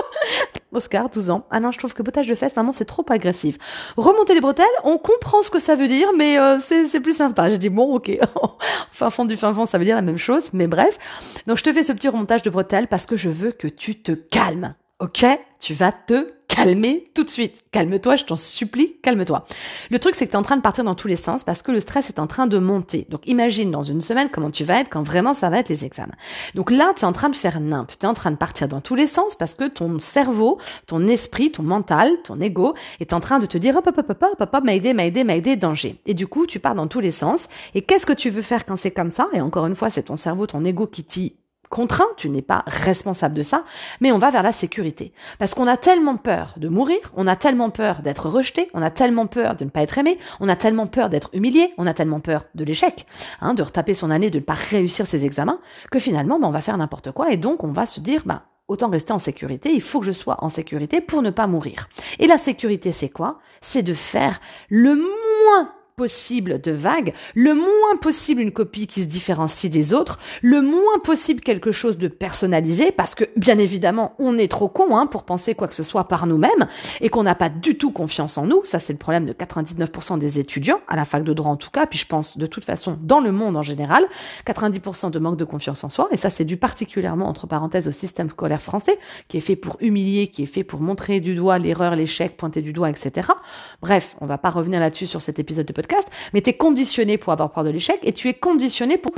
Oscar, 0.72 1.08
12 1.08 1.30
ans. 1.30 1.46
Ah 1.50 1.60
non, 1.60 1.72
je 1.72 1.78
trouve 1.78 1.94
que 1.94 2.02
bottage 2.02 2.26
de 2.26 2.34
fesses, 2.34 2.52
vraiment, 2.52 2.74
c'est 2.74 2.84
trop 2.84 3.06
agressif. 3.08 3.56
Remonter 3.96 4.34
les 4.34 4.42
bretelles, 4.42 4.66
on 4.84 4.98
comprend 4.98 5.40
ce 5.40 5.48
que 5.48 5.58
ça 5.58 5.76
veut 5.76 5.88
dire, 5.88 6.08
mais 6.14 6.38
euh, 6.38 6.58
c'est 6.60 7.00
plus 7.00 7.16
sympa. 7.16 7.48
J'ai 7.48 7.56
dit, 7.56 7.70
bon, 7.70 7.94
ok, 7.94 8.18
fin 8.92 9.08
fond 9.08 9.24
du 9.24 9.36
fin 9.36 9.54
fond, 9.54 9.64
ça 9.64 9.78
veut 9.78 9.86
dire 9.86 9.96
la 9.96 10.02
même 10.02 10.18
chose, 10.18 10.50
mais 10.52 10.66
bref. 10.66 10.98
Donc, 11.46 11.56
je 11.56 11.64
te 11.64 11.72
fais 11.72 11.84
ce 11.84 11.92
petit 11.92 12.08
remontage 12.08 12.42
de 12.42 12.50
bretelles 12.50 12.88
parce 12.88 13.06
que 13.06 13.16
je 13.16 13.30
veux 13.30 13.52
que 13.52 13.66
tu 13.66 14.02
te 14.02 14.12
calmes. 14.12 14.74
Ok? 14.98 15.24
Tu 15.58 15.72
vas 15.72 15.92
te 15.92 16.26
calmer 16.56 17.04
tout 17.14 17.22
de 17.22 17.30
suite. 17.30 17.60
Calme-toi, 17.70 18.16
je 18.16 18.24
t'en 18.24 18.36
supplie, 18.36 18.96
calme-toi. 19.02 19.44
Le 19.90 19.98
truc, 19.98 20.14
c'est 20.14 20.24
que 20.24 20.30
tu 20.30 20.36
es 20.36 20.38
en 20.38 20.42
train 20.42 20.56
de 20.56 20.62
partir 20.62 20.84
dans 20.84 20.94
tous 20.94 21.06
les 21.06 21.16
sens 21.16 21.44
parce 21.44 21.62
que 21.62 21.70
le 21.70 21.80
stress 21.80 22.08
est 22.08 22.18
en 22.18 22.26
train 22.26 22.46
de 22.46 22.56
monter. 22.58 23.06
Donc 23.10 23.20
imagine 23.26 23.70
dans 23.70 23.82
une 23.82 24.00
semaine 24.00 24.30
comment 24.32 24.50
tu 24.50 24.64
vas 24.64 24.80
être 24.80 24.88
quand 24.88 25.02
vraiment 25.02 25.34
ça 25.34 25.50
va 25.50 25.58
être 25.58 25.68
les 25.68 25.84
examens. 25.84 26.14
Donc 26.54 26.70
là, 26.70 26.94
tu 26.96 27.02
es 27.02 27.04
en 27.04 27.12
train 27.12 27.28
de 27.28 27.36
faire 27.36 27.60
nimp. 27.60 27.90
Tu 27.98 28.06
es 28.06 28.08
en 28.08 28.14
train 28.14 28.30
de 28.30 28.36
partir 28.36 28.68
dans 28.68 28.80
tous 28.80 28.94
les 28.94 29.06
sens 29.06 29.36
parce 29.36 29.54
que 29.54 29.68
ton 29.68 29.98
cerveau, 29.98 30.58
ton 30.86 31.06
esprit, 31.08 31.52
ton 31.52 31.62
mental, 31.62 32.10
ton 32.24 32.40
ego 32.40 32.74
est 33.00 33.12
en 33.12 33.20
train 33.20 33.38
de 33.38 33.44
te 33.44 33.58
dire 33.58 33.76
hop, 33.76 33.86
hop, 33.86 33.98
hop, 33.98 34.10
hop, 34.10 34.36
hop, 34.40 34.50
hop, 34.54 34.64
m'a 34.64 34.74
aidé, 34.74 34.94
m'a 34.94 35.04
aidé, 35.04 35.24
m'a 35.24 35.36
aidé, 35.36 35.56
danger. 35.56 36.00
Et 36.06 36.14
du 36.14 36.26
coup, 36.26 36.46
tu 36.46 36.58
pars 36.58 36.74
dans 36.74 36.86
tous 36.86 37.00
les 37.00 37.10
sens. 37.10 37.48
Et 37.74 37.82
qu'est-ce 37.82 38.06
que 38.06 38.14
tu 38.14 38.30
veux 38.30 38.42
faire 38.42 38.64
quand 38.64 38.78
c'est 38.78 38.92
comme 38.92 39.10
ça? 39.10 39.28
Et 39.34 39.42
encore 39.42 39.66
une 39.66 39.74
fois, 39.74 39.90
c'est 39.90 40.04
ton 40.04 40.16
cerveau, 40.16 40.46
ton 40.46 40.64
ego 40.64 40.86
qui 40.86 41.04
t'y 41.04 41.36
contraint, 41.68 42.08
tu 42.16 42.28
n'es 42.30 42.42
pas 42.42 42.64
responsable 42.66 43.34
de 43.34 43.42
ça, 43.42 43.64
mais 44.00 44.12
on 44.12 44.18
va 44.18 44.30
vers 44.30 44.42
la 44.42 44.52
sécurité. 44.52 45.12
Parce 45.38 45.54
qu'on 45.54 45.66
a 45.66 45.76
tellement 45.76 46.16
peur 46.16 46.54
de 46.56 46.68
mourir, 46.68 46.98
on 47.16 47.26
a 47.26 47.36
tellement 47.36 47.70
peur 47.70 48.02
d'être 48.02 48.28
rejeté, 48.28 48.68
on 48.74 48.82
a 48.82 48.90
tellement 48.90 49.26
peur 49.26 49.56
de 49.56 49.64
ne 49.64 49.70
pas 49.70 49.82
être 49.82 49.98
aimé, 49.98 50.18
on 50.40 50.48
a 50.48 50.56
tellement 50.56 50.86
peur 50.86 51.08
d'être 51.08 51.30
humilié, 51.32 51.72
on 51.78 51.86
a 51.86 51.94
tellement 51.94 52.20
peur 52.20 52.44
de 52.54 52.64
l'échec, 52.64 53.06
hein, 53.40 53.54
de 53.54 53.62
retaper 53.62 53.94
son 53.94 54.10
année, 54.10 54.30
de 54.30 54.38
ne 54.38 54.44
pas 54.44 54.54
réussir 54.54 55.06
ses 55.06 55.24
examens, 55.24 55.60
que 55.90 55.98
finalement, 55.98 56.38
ben, 56.38 56.48
on 56.48 56.52
va 56.52 56.60
faire 56.60 56.78
n'importe 56.78 57.12
quoi 57.12 57.30
et 57.30 57.36
donc 57.36 57.64
on 57.64 57.72
va 57.72 57.86
se 57.86 58.00
dire, 58.00 58.22
ben, 58.26 58.42
autant 58.68 58.88
rester 58.88 59.12
en 59.12 59.18
sécurité, 59.18 59.72
il 59.72 59.80
faut 59.80 60.00
que 60.00 60.06
je 60.06 60.12
sois 60.12 60.42
en 60.42 60.48
sécurité 60.48 61.00
pour 61.00 61.22
ne 61.22 61.30
pas 61.30 61.46
mourir. 61.46 61.88
Et 62.18 62.26
la 62.26 62.38
sécurité, 62.38 62.92
c'est 62.92 63.08
quoi? 63.08 63.38
C'est 63.60 63.82
de 63.82 63.94
faire 63.94 64.40
le 64.68 64.94
moins 64.94 65.72
possible 65.96 66.60
de 66.60 66.72
vagues, 66.72 67.14
le 67.34 67.54
moins 67.54 67.96
possible 68.02 68.42
une 68.42 68.52
copie 68.52 68.86
qui 68.86 69.00
se 69.00 69.06
différencie 69.06 69.72
des 69.72 69.94
autres, 69.94 70.18
le 70.42 70.60
moins 70.60 70.98
possible 71.02 71.40
quelque 71.40 71.72
chose 71.72 71.96
de 71.96 72.06
personnalisé, 72.06 72.92
parce 72.92 73.14
que 73.14 73.24
bien 73.34 73.56
évidemment 73.56 74.14
on 74.18 74.36
est 74.36 74.50
trop 74.50 74.68
con 74.68 74.94
hein, 74.94 75.06
pour 75.06 75.22
penser 75.22 75.54
quoi 75.54 75.68
que 75.68 75.74
ce 75.74 75.82
soit 75.82 76.06
par 76.06 76.26
nous-mêmes 76.26 76.68
et 77.00 77.08
qu'on 77.08 77.22
n'a 77.22 77.34
pas 77.34 77.48
du 77.48 77.78
tout 77.78 77.92
confiance 77.92 78.36
en 78.36 78.44
nous. 78.44 78.60
Ça 78.64 78.78
c'est 78.78 78.92
le 78.92 78.98
problème 78.98 79.24
de 79.24 79.32
99% 79.32 80.18
des 80.18 80.38
étudiants 80.38 80.80
à 80.86 80.96
la 80.96 81.06
fac 81.06 81.24
de 81.24 81.32
droit 81.32 81.50
en 81.50 81.56
tout 81.56 81.70
cas, 81.70 81.86
puis 81.86 81.98
je 81.98 82.06
pense 82.06 82.36
de 82.36 82.46
toute 82.46 82.66
façon 82.66 82.98
dans 83.00 83.20
le 83.20 83.32
monde 83.32 83.56
en 83.56 83.62
général, 83.62 84.04
90% 84.46 85.10
de 85.10 85.18
manque 85.18 85.38
de 85.38 85.46
confiance 85.46 85.82
en 85.82 85.88
soi 85.88 86.08
et 86.10 86.18
ça 86.18 86.28
c'est 86.28 86.44
dû 86.44 86.58
particulièrement 86.58 87.26
entre 87.26 87.46
parenthèses 87.46 87.88
au 87.88 87.92
système 87.92 88.28
scolaire 88.28 88.60
français 88.60 88.98
qui 89.28 89.38
est 89.38 89.40
fait 89.40 89.56
pour 89.56 89.78
humilier, 89.80 90.28
qui 90.28 90.42
est 90.42 90.46
fait 90.46 90.62
pour 90.62 90.82
montrer 90.82 91.20
du 91.20 91.34
doigt 91.34 91.56
l'erreur, 91.56 91.94
l'échec, 91.94 92.36
pointer 92.36 92.60
du 92.60 92.74
doigt, 92.74 92.90
etc. 92.90 93.30
Bref, 93.80 94.14
on 94.20 94.26
va 94.26 94.36
pas 94.36 94.50
revenir 94.50 94.78
là-dessus 94.78 95.06
sur 95.06 95.22
cet 95.22 95.38
épisode 95.38 95.64
de 95.64 95.72
podcast 95.72 95.85
mais 96.32 96.40
tu 96.40 96.50
es 96.50 96.52
conditionné 96.54 97.18
pour 97.18 97.32
avoir 97.32 97.52
peur 97.52 97.64
de 97.64 97.70
l'échec 97.70 97.98
et 98.02 98.12
tu 98.12 98.28
es 98.28 98.34
conditionné 98.34 98.98
pour 98.98 99.12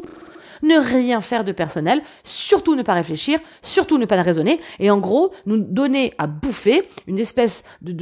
ne 0.62 0.76
rien 0.76 1.20
faire 1.20 1.44
de 1.44 1.52
personnel, 1.52 2.02
surtout 2.24 2.74
ne 2.74 2.82
pas 2.82 2.94
réfléchir, 2.94 3.38
surtout 3.62 3.98
ne 3.98 4.06
pas 4.06 4.20
raisonner, 4.22 4.60
et 4.78 4.90
en 4.90 4.98
gros, 4.98 5.32
nous 5.46 5.58
donner 5.58 6.12
à 6.18 6.26
bouffer 6.26 6.82
une 7.06 7.18
espèce 7.18 7.62
de, 7.82 7.92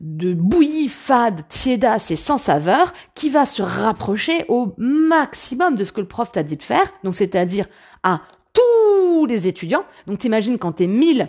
de, 0.00 0.34
bouillie 0.34 0.88
fade, 0.88 1.46
tiédasse 1.48 2.10
et 2.10 2.16
sans 2.16 2.38
saveur 2.38 2.92
qui 3.14 3.28
va 3.28 3.46
se 3.46 3.62
rapprocher 3.62 4.44
au 4.48 4.74
maximum 4.78 5.74
de 5.74 5.84
ce 5.84 5.92
que 5.92 6.00
le 6.00 6.08
prof 6.08 6.32
t'a 6.32 6.42
dit 6.42 6.56
de 6.56 6.62
faire, 6.62 6.86
donc 7.02 7.14
c'est-à-dire 7.14 7.66
à 8.02 8.22
tous 8.52 9.26
les 9.26 9.46
étudiants. 9.46 9.84
Donc 10.06 10.18
t'imagines 10.18 10.58
quand 10.58 10.72
t'es 10.72 10.86
1000 10.86 11.28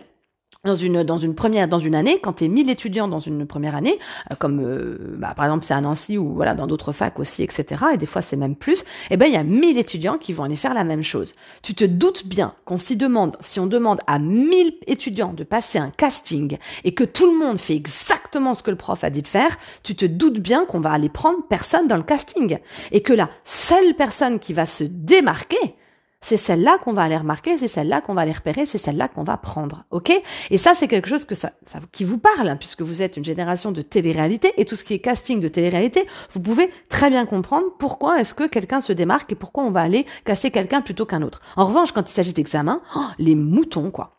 dans 0.66 0.76
une 0.76 1.04
dans 1.04 1.18
une 1.18 1.36
première 1.36 1.68
dans 1.68 1.80
une 1.80 1.96
année 1.96 2.20
quand 2.22 2.34
tu 2.34 2.46
es 2.46 2.48
1000 2.48 2.70
étudiants 2.70 3.08
dans 3.08 3.20
une 3.20 3.46
première 3.46 3.76
année 3.76 3.98
euh, 4.32 4.36
comme 4.38 4.62
euh, 4.62 5.16
bah, 5.18 5.34
par 5.36 5.46
exemple 5.46 5.66
c'est 5.66 5.74
à 5.74 5.82
Nancy 5.82 6.18
ou 6.18 6.34
voilà 6.34 6.56
dans 6.56 6.68
d'autres 6.68 6.92
facs 6.92 7.20
aussi 7.20 7.44
etc 7.44 7.86
et 7.94 7.98
des 7.98 8.06
fois 8.06 8.22
c'est 8.22 8.36
même 8.36 8.56
plus 8.56 8.84
eh 9.12 9.18
ben 9.18 9.28
il 9.28 9.34
y 9.34 9.38
a 9.38 9.44
1000 9.44 9.78
étudiants 9.78 10.18
qui 10.18 10.34
vont 10.34 10.44
aller 10.44 10.56
faire 10.56 10.74
la 10.74 10.84
même 10.84 11.04
chose. 11.04 11.34
Tu 11.62 11.74
te 11.76 11.86
doutes 11.86 12.26
bien 12.26 12.54
qu'on 12.66 12.78
s'y 12.78 12.98
demande 12.98 13.38
si 13.40 13.60
on 13.60 13.68
demande 13.68 14.00
à 14.08 14.20
1000 14.20 14.74
étudiants 14.88 15.34
de 15.34 15.44
passer 15.44 15.78
un 15.78 15.92
casting 15.92 16.58
et 16.84 16.94
que 16.94 17.04
tout 17.04 17.32
le 17.32 17.38
monde 17.38 17.58
fait 17.58 17.76
exactement 17.76 18.54
ce 18.56 18.64
que 18.64 18.72
le 18.72 18.78
prof 18.78 19.04
a 19.04 19.10
dit 19.10 19.22
de 19.22 19.28
faire 19.28 19.58
tu 19.84 19.96
te 19.96 20.06
doutes 20.06 20.40
bien 20.40 20.66
qu'on 20.66 20.80
va 20.80 20.92
aller 20.92 21.10
prendre 21.10 21.46
personne 21.48 21.88
dans 21.88 21.98
le 21.98 22.04
casting. 22.04 22.58
Et 22.92 23.02
que 23.02 23.14
la 23.14 23.30
seule 23.44 23.94
personne 23.96 24.40
qui 24.40 24.54
va 24.54 24.66
se 24.66 24.84
démarquer 24.84 25.76
c'est 26.22 26.38
celle-là 26.38 26.78
qu'on 26.80 26.94
va 26.94 27.04
aller 27.04 27.18
remarquer, 27.18 27.58
c'est 27.58 27.68
celle-là 27.68 28.02
qu'on 28.02 28.14
va 28.14 28.22
aller 28.22 28.32
repérer, 28.32 28.66
c'est 28.66 28.78
celle-là 28.78 29.08
qu'on 29.08 29.24
va 29.24 29.38
prendre. 29.38 29.84
OK? 29.92 30.12
Et 30.50 30.58
ça, 30.58 30.74
c'est 30.76 30.88
quelque 30.88 31.08
chose 31.08 31.26
que 31.26 31.36
ça, 31.36 31.52
qui 31.92 32.04
vous 32.04 32.18
parle, 32.18 32.50
hein, 32.50 32.56
puisque 32.56 32.82
vous 32.82 33.02
êtes 33.02 33.18
une 33.18 33.26
génération 33.26 33.72
de 33.72 33.82
télé-réalité 33.82 34.54
et 34.58 34.66
tout 34.66 34.76
ce 34.76 34.84
qui 34.84 34.94
est 34.94 35.00
casting 35.00 35.40
de 35.40 35.48
télé-réalité, 35.48 36.08
vous 36.32 36.40
pouvez 36.40 36.70
très 36.90 37.10
bien 37.10 37.26
comprendre 37.26 37.68
pourquoi 37.78 38.20
est-ce 38.20 38.34
que 38.34 38.48
quelqu'un 38.48 38.82
se 38.82 38.94
démarque 38.94 39.32
et 39.32 39.36
pourquoi 39.36 39.64
on 39.64 39.72
va 39.72 39.82
aller 39.82 40.06
casser 40.24 40.52
quelqu'un 40.52 40.82
plutôt 40.82 41.06
qu'un 41.06 41.22
autre. 41.22 41.42
En 41.56 41.66
revanche, 41.66 41.92
quand 41.92 42.10
il 42.10 42.14
s'agit 42.14 42.34
d'examen, 42.34 42.82
oh, 42.96 43.02
les 43.20 43.36
moutons, 43.36 43.92
quoi 43.92 44.16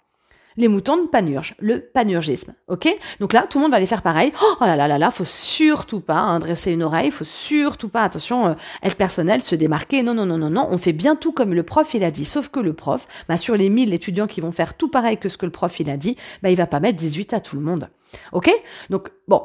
les 0.56 0.68
moutons 0.68 0.96
de 0.96 1.06
panurge, 1.06 1.54
le 1.58 1.80
panurgisme. 1.80 2.54
Ok? 2.68 2.88
Donc 3.20 3.32
là, 3.32 3.46
tout 3.48 3.58
le 3.58 3.62
monde 3.62 3.70
va 3.70 3.76
aller 3.76 3.86
faire 3.86 4.02
pareil. 4.02 4.32
Oh 4.60 4.64
là 4.64 4.76
là 4.76 4.88
là 4.88 4.98
là, 4.98 5.10
faut 5.10 5.24
surtout 5.24 6.00
pas 6.00 6.18
hein, 6.18 6.38
dresser 6.38 6.72
une 6.72 6.82
oreille, 6.82 7.10
faut 7.10 7.24
surtout 7.24 7.88
pas, 7.88 8.02
attention, 8.02 8.46
euh, 8.46 8.54
être 8.82 8.96
personnel, 8.96 9.42
se 9.42 9.54
démarquer. 9.54 10.02
Non, 10.02 10.14
non, 10.14 10.24
non, 10.26 10.38
non, 10.38 10.50
non, 10.50 10.68
on 10.70 10.78
fait 10.78 10.92
bien 10.92 11.16
tout 11.16 11.32
comme 11.32 11.52
le 11.52 11.62
prof 11.62 11.92
il 11.94 12.04
a 12.04 12.10
dit. 12.10 12.24
Sauf 12.24 12.48
que 12.48 12.60
le 12.60 12.72
prof, 12.72 13.06
bah, 13.28 13.36
sur 13.36 13.56
les 13.56 13.68
1000 13.68 13.92
étudiants 13.92 14.26
qui 14.26 14.40
vont 14.40 14.52
faire 14.52 14.74
tout 14.74 14.88
pareil 14.88 15.18
que 15.18 15.28
ce 15.28 15.36
que 15.36 15.46
le 15.46 15.52
prof 15.52 15.78
il 15.80 15.90
a 15.90 15.96
dit, 15.96 16.16
bah, 16.42 16.50
il 16.50 16.56
va 16.56 16.66
pas 16.66 16.80
mettre 16.80 16.98
18 16.98 17.32
à 17.34 17.40
tout 17.40 17.56
le 17.56 17.62
monde. 17.62 17.88
Ok? 18.32 18.50
Donc 18.90 19.10
bon. 19.28 19.42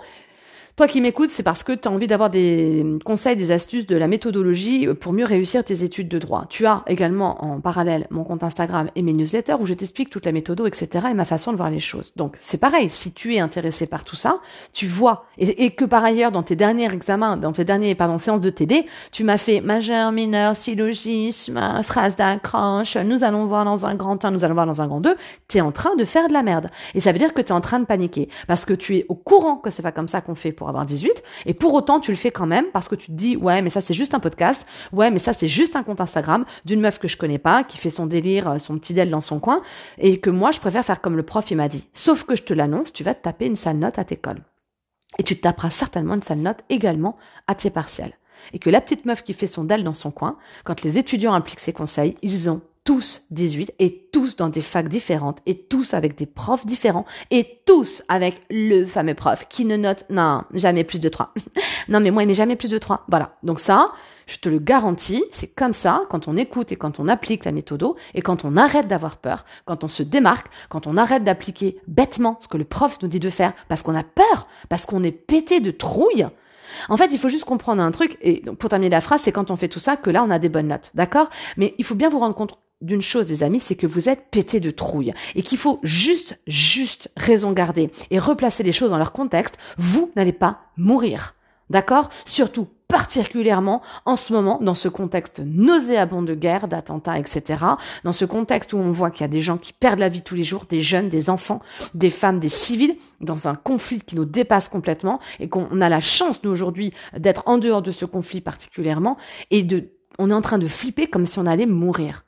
Toi 0.81 0.88
qui 0.88 1.00
m'écoutes, 1.00 1.29
c'est 1.29 1.43
parce 1.43 1.61
que 1.61 1.73
tu 1.73 1.88
as 1.88 1.91
envie 1.91 2.07
d'avoir 2.07 2.31
des 2.31 2.83
conseils, 3.05 3.35
des 3.35 3.51
astuces, 3.51 3.85
de 3.85 3.95
la 3.95 4.07
méthodologie 4.07 4.88
pour 5.00 5.13
mieux 5.13 5.25
réussir 5.25 5.63
tes 5.63 5.83
études 5.83 6.07
de 6.07 6.17
droit. 6.17 6.47
Tu 6.50 6.65
as 6.65 6.81
également 6.88 7.45
en 7.45 7.61
parallèle 7.61 8.07
mon 8.09 8.23
compte 8.23 8.41
Instagram 8.41 8.89
et 8.95 9.03
mes 9.03 9.13
newsletters 9.13 9.57
où 9.59 9.67
je 9.67 9.75
t'explique 9.75 10.09
toute 10.09 10.25
la 10.25 10.31
méthode, 10.31 10.59
etc. 10.65 11.09
et 11.11 11.13
ma 11.13 11.23
façon 11.23 11.51
de 11.51 11.57
voir 11.57 11.69
les 11.69 11.79
choses. 11.79 12.13
Donc 12.15 12.35
c'est 12.41 12.57
pareil, 12.57 12.89
si 12.89 13.13
tu 13.13 13.35
es 13.35 13.39
intéressé 13.39 13.85
par 13.85 14.03
tout 14.03 14.15
ça, 14.15 14.39
tu 14.73 14.88
vois, 14.88 15.25
et, 15.38 15.69
que 15.69 15.85
par 15.85 16.03
ailleurs 16.03 16.31
dans 16.31 16.41
tes 16.41 16.55
derniers 16.55 16.91
examens, 16.91 17.38
dans 17.38 17.51
tes 17.51 17.63
derniers 17.63 17.93
pardon 17.93 18.17
séances 18.17 18.41
de 18.41 18.50
TD, 18.50 18.88
tu 19.11 19.23
m'as 19.23 19.38
fait 19.38 19.61
majeur, 19.61 20.11
mineur, 20.11 20.55
syllogisme, 20.55 21.61
phrase 21.83 22.15
d'accroche, 22.15 22.97
nous 22.97 23.23
allons 23.23 23.45
voir 23.45 23.65
dans 23.65 23.85
un 23.85 23.93
grand 23.93 24.25
1, 24.25 24.31
nous 24.31 24.43
allons 24.43 24.55
voir 24.55 24.65
dans 24.65 24.81
un 24.81 24.88
grand 24.88 25.01
2, 25.01 25.15
tu 25.47 25.59
es 25.59 25.61
en 25.61 25.71
train 25.71 25.95
de 25.95 26.05
faire 26.05 26.27
de 26.27 26.33
la 26.33 26.41
merde. 26.41 26.71
Et 26.95 27.01
ça 27.01 27.11
veut 27.11 27.19
dire 27.19 27.35
que 27.35 27.41
tu 27.41 27.50
es 27.50 27.55
en 27.55 27.61
train 27.61 27.77
de 27.77 27.85
paniquer 27.85 28.29
parce 28.47 28.65
que 28.65 28.73
tu 28.73 28.97
es 28.97 29.05
au 29.09 29.15
courant 29.15 29.57
que 29.57 29.69
c'est 29.69 29.83
pas 29.83 29.91
comme 29.91 30.07
ça 30.07 30.21
qu'on 30.21 30.33
fait 30.33 30.51
pour 30.51 30.71
avoir 30.72 30.86
18 30.86 31.24
et 31.46 31.54
pour 31.54 31.74
autant 31.74 32.00
tu 32.00 32.12
le 32.12 32.18
fais 32.18 32.32
quand 32.32 32.48
même 32.48 32.66
parce 32.74 32.88
que 32.88 32.96
tu 32.96 33.08
te 33.08 33.12
dis 33.12 33.38
ouais 33.38 33.62
mais 33.62 33.70
ça 33.70 33.82
c'est 33.82 33.94
juste 33.94 34.13
un 34.13 34.20
podcast, 34.20 34.66
ouais 34.92 35.12
mais 35.12 35.20
ça 35.20 35.34
c'est 35.34 35.48
juste 35.48 35.75
un 35.75 35.84
compte 35.84 36.01
Instagram 36.01 36.46
d'une 36.66 36.82
meuf 36.82 37.00
que 37.00 37.08
je 37.08 37.18
connais 37.18 37.38
pas 37.38 37.63
qui 37.63 37.78
fait 37.78 37.92
son 37.92 38.06
délire, 38.06 38.50
euh, 38.50 38.58
son 38.58 38.78
petit 38.78 38.94
dél 38.94 39.10
dans 39.10 39.22
son 39.22 39.40
coin 39.40 39.62
et 39.98 40.20
que 40.20 40.30
moi 40.30 40.51
je 40.51 40.60
préfère 40.60 40.84
faire 40.84 41.01
comme 41.01 41.16
le 41.16 41.24
prof 41.24 41.50
il 41.51 41.58
m'a 41.58 41.68
dit. 41.68 41.88
Sauf 41.94 42.24
que 42.24 42.36
je 42.36 42.44
te 42.44 42.54
l'annonce, 42.54 42.94
tu 42.94 43.04
vas 43.04 43.13
te 43.13 43.24
taper 43.24 43.46
une 43.46 43.56
sale 43.56 43.78
note 43.78 44.00
à 44.00 44.04
t'école. 44.04 44.44
Et 45.20 45.24
tu 45.24 45.36
te 45.36 45.42
taperas 45.42 45.70
certainement 45.70 46.16
une 46.16 46.24
sale 46.24 46.40
note 46.40 46.60
également 46.70 47.18
à 47.48 47.56
tes 47.56 47.70
partiels. 47.70 48.13
Et 48.54 48.60
que 48.60 48.70
la 48.70 48.82
petite 48.82 49.06
meuf 49.06 49.24
qui 49.24 49.34
fait 49.34 49.48
son 49.48 49.63
dalle 49.63 49.84
dans 49.84 49.94
son 49.94 50.12
coin, 50.12 50.38
quand 50.63 50.82
les 50.84 50.98
étudiants 50.98 51.34
appliquent 51.34 51.60
ses 51.60 51.74
conseils, 51.74 52.18
ils 52.22 52.50
ont 52.50 52.62
tous 52.91 53.21
18 53.31 53.71
et 53.79 54.10
tous 54.12 54.36
dans 54.36 54.50
des 54.50 54.60
facs 54.60 54.89
différentes 54.89 55.38
et 55.45 55.57
tous 55.57 55.93
avec 55.93 56.17
des 56.17 56.25
profs 56.25 56.65
différents 56.65 57.05
et 57.29 57.62
tous 57.65 58.03
avec 58.10 58.41
le 58.50 58.86
fameux 58.86 59.13
prof 59.13 59.45
qui 59.48 59.63
ne 59.63 59.77
note, 59.77 60.03
non, 60.10 60.43
jamais 60.53 60.83
plus 60.83 61.00
de 61.00 61.07
3. 61.07 61.33
non, 61.88 62.01
mais 62.01 62.12
moi, 62.12 62.24
il 62.24 62.27
met 62.27 62.33
jamais 62.33 62.57
plus 62.57 62.69
de 62.69 62.77
3. 62.77 63.05
Voilà. 63.07 63.38
Donc 63.43 63.62
ça, 63.62 63.93
je 64.27 64.39
te 64.39 64.50
le 64.50 64.60
garantis, 64.60 65.24
c'est 65.31 65.48
comme 65.48 65.71
ça 65.71 66.01
quand 66.10 66.27
on 66.27 66.36
écoute 66.36 66.74
et 66.74 66.75
quand 66.75 67.00
on 67.00 67.07
applique 67.07 67.45
la 67.45 67.53
méthode 67.53 67.93
et 68.13 68.21
quand 68.21 68.43
on 68.43 68.57
arrête 68.57 68.89
d'avoir 68.89 69.15
peur, 69.15 69.45
quand 69.63 69.86
on 69.86 69.88
se 69.88 70.03
démarque, 70.03 70.48
quand 70.67 70.86
on 70.86 70.98
arrête 70.98 71.24
d'appliquer 71.24 71.79
bêtement 71.88 72.39
ce 72.41 72.50
que 72.50 72.57
le 72.57 72.65
prof 72.65 72.98
nous 73.01 73.07
dit 73.07 73.21
de 73.21 73.29
faire 73.29 73.53
parce 73.69 73.83
qu'on 73.83 73.95
a 73.95 74.03
peur, 74.03 74.48
parce 74.67 74.86
qu'on 74.86 75.01
est 75.05 75.13
pété 75.13 75.62
de 75.62 75.71
trouille. 75.71 76.27
En 76.89 76.98
fait, 76.98 77.07
il 77.13 77.17
faut 77.17 77.29
juste 77.29 77.45
comprendre 77.45 77.81
un 77.81 77.91
truc, 77.91 78.17
et 78.21 78.41
pour 78.41 78.69
terminer 78.69 78.89
la 78.89 79.01
phrase, 79.01 79.21
c'est 79.21 79.31
quand 79.31 79.50
on 79.50 79.55
fait 79.55 79.69
tout 79.69 79.79
ça 79.79 79.95
que 79.95 80.10
là, 80.10 80.24
on 80.24 80.29
a 80.29 80.39
des 80.39 80.50
bonnes 80.50 80.67
notes, 80.67 80.91
d'accord? 80.93 81.29
Mais 81.55 81.74
il 81.77 81.86
faut 81.86 81.95
bien 81.95 82.10
vous 82.10 82.19
rendre 82.19 82.36
compte 82.36 82.57
d'une 82.81 83.01
chose, 83.01 83.27
des 83.27 83.43
amis, 83.43 83.59
c'est 83.59 83.75
que 83.75 83.88
vous 83.88 84.09
êtes 84.09 84.29
pété 84.31 84.59
de 84.59 84.71
trouille 84.71 85.13
et 85.35 85.43
qu'il 85.43 85.57
faut 85.57 85.79
juste, 85.83 86.39
juste 86.47 87.09
raison 87.17 87.51
garder 87.51 87.91
et 88.09 88.19
replacer 88.19 88.63
les 88.63 88.71
choses 88.71 88.91
dans 88.91 88.97
leur 88.97 89.11
contexte. 89.11 89.57
Vous 89.77 90.11
n'allez 90.15 90.33
pas 90.33 90.59
mourir. 90.77 91.35
D'accord? 91.69 92.09
Surtout 92.25 92.67
particulièrement 92.89 93.81
en 94.05 94.17
ce 94.17 94.33
moment, 94.33 94.59
dans 94.61 94.73
ce 94.73 94.89
contexte 94.89 95.39
nauséabond 95.39 96.21
de 96.21 96.35
guerre, 96.35 96.67
d'attentats, 96.67 97.17
etc., 97.17 97.63
dans 98.03 98.11
ce 98.11 98.25
contexte 98.25 98.73
où 98.73 98.77
on 98.77 98.91
voit 98.91 99.09
qu'il 99.09 99.21
y 99.21 99.23
a 99.23 99.29
des 99.29 99.39
gens 99.39 99.57
qui 99.57 99.71
perdent 99.71 100.00
la 100.00 100.09
vie 100.09 100.21
tous 100.21 100.35
les 100.35 100.43
jours, 100.43 100.65
des 100.69 100.81
jeunes, 100.81 101.07
des 101.07 101.29
enfants, 101.29 101.61
des 101.93 102.09
femmes, 102.09 102.39
des 102.39 102.50
civils, 102.50 102.97
dans 103.21 103.47
un 103.47 103.55
conflit 103.55 104.01
qui 104.01 104.17
nous 104.17 104.25
dépasse 104.25 104.67
complètement, 104.67 105.21
et 105.39 105.47
qu'on 105.47 105.79
a 105.79 105.88
la 105.88 106.01
chance, 106.01 106.43
nous, 106.43 106.51
aujourd'hui, 106.51 106.91
d'être 107.17 107.43
en 107.45 107.57
dehors 107.57 107.81
de 107.81 107.91
ce 107.91 108.03
conflit 108.03 108.41
particulièrement, 108.41 109.15
et 109.51 109.63
de, 109.63 109.93
on 110.19 110.29
est 110.29 110.33
en 110.33 110.41
train 110.41 110.57
de 110.57 110.67
flipper 110.67 111.07
comme 111.07 111.25
si 111.25 111.39
on 111.39 111.45
allait 111.45 111.65
mourir. 111.65 112.25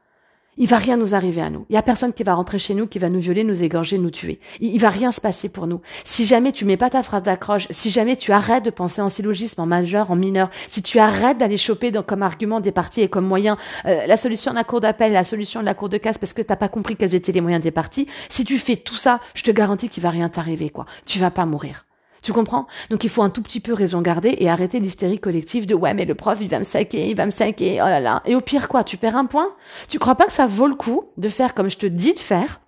Il 0.58 0.68
va 0.68 0.78
rien 0.78 0.98
nous 0.98 1.16
arriver 1.16 1.42
à 1.42 1.50
nous. 1.50 1.66
Il 1.70 1.74
y 1.74 1.78
a 1.78 1.82
personne 1.82 2.14
qui 2.14 2.24
va 2.24 2.36
rentrer 2.36 2.60
chez 2.60 2.76
nous, 2.76 2.86
qui 2.86 3.00
va 3.00 3.10
nous 3.10 3.20
violer, 3.20 3.44
nous 3.44 3.64
égorger, 3.64 3.98
nous 3.98 4.12
tuer. 4.12 4.40
Il, 4.60 4.80
va 4.80 4.90
rien 4.90 5.12
se 5.12 5.20
passer 5.20 5.50
pour 5.50 5.68
nous. 5.68 5.82
Si 6.04 6.26
jamais 6.26 6.52
tu 6.52 6.66
mets 6.66 6.78
pas 6.78 6.90
ta 6.90 7.02
phrase 7.02 7.24
d'accroche, 7.24 7.68
si 7.72 7.90
jamais 7.90 8.16
tu 8.16 8.32
arrêtes 8.32 8.66
de 8.66 8.70
penser 8.70 9.02
en 9.02 9.10
syllogisme, 9.10 9.62
en 9.62 9.66
majeur, 9.66 10.12
en 10.12 10.16
mineur, 10.16 10.50
si 10.68 10.84
tu 10.84 11.00
arrêtes 11.00 11.38
d'aller 11.38 11.58
choper 11.58 11.92
comme 12.06 12.24
argument 12.24 12.60
des 12.60 12.72
partis 12.72 13.02
et 13.02 13.08
comme 13.08 13.26
moyen 13.26 13.58
euh, 13.86 14.06
la 14.06 14.18
solution 14.18 14.52
de 14.52 14.58
la 14.58 14.64
cour 14.64 14.80
d'appel, 14.80 15.12
la 15.12 15.24
solution 15.24 15.60
de 15.60 15.66
la 15.66 15.74
cour 15.74 15.90
de 15.90 15.98
casse, 15.98 16.18
parce 16.18 16.34
que 16.34 16.42
t'as 16.42 16.56
pas 16.56 16.70
compris 16.70 16.96
quels 16.96 17.16
étaient 17.16 17.32
les 17.32 17.42
moyens 17.42 17.64
des 17.64 17.72
partis, 17.72 18.08
si 18.30 18.46
tu 18.46 18.58
fais 18.58 18.76
tout 18.76 18.96
ça, 18.96 19.20
je 19.34 19.44
te 19.44 19.52
garantis 19.52 19.90
qu'il 19.90 20.04
va 20.04 20.12
rien 20.12 20.30
t'arriver, 20.30 20.70
quoi. 20.70 20.86
Tu 21.06 21.20
vas 21.20 21.32
pas 21.32 21.46
mourir. 21.46 21.86
Tu 22.24 22.32
comprends? 22.32 22.68
Donc 22.90 23.04
il 23.04 23.10
faut 23.10 23.22
un 23.22 23.30
tout 23.30 23.42
petit 23.42 23.60
peu 23.60 23.74
raison 23.74 24.02
garder 24.02 24.36
et 24.40 24.50
arrêter 24.50 24.80
l'hystérie 24.80 25.20
collective 25.20 25.66
de 25.66 25.76
ouais 25.76 25.94
mais 25.94 26.06
le 26.06 26.16
prof 26.16 26.38
il 26.40 26.48
va 26.48 26.58
me 26.58 26.64
saquer, 26.64 27.10
il 27.10 27.16
va 27.16 27.26
me 27.26 27.32
saquer, 27.32 27.82
oh 27.82 27.86
là 27.86 28.00
là. 28.00 28.24
Et 28.26 28.34
au 28.34 28.42
pire 28.42 28.70
quoi, 28.70 28.86
tu 28.86 28.96
perds 28.96 29.18
un 29.18 29.26
point? 29.26 29.50
Tu 29.90 30.00
crois 30.00 30.16
pas 30.16 30.26
que 30.26 30.32
ça 30.32 30.48
vaut 30.48 30.68
le 30.68 30.76
coup 30.76 31.10
de 31.18 31.28
faire 31.28 31.54
comme 31.54 31.70
je 31.70 31.78
te 31.78 31.86
dis 31.86 32.14
de 32.14 32.20
faire 32.20 32.62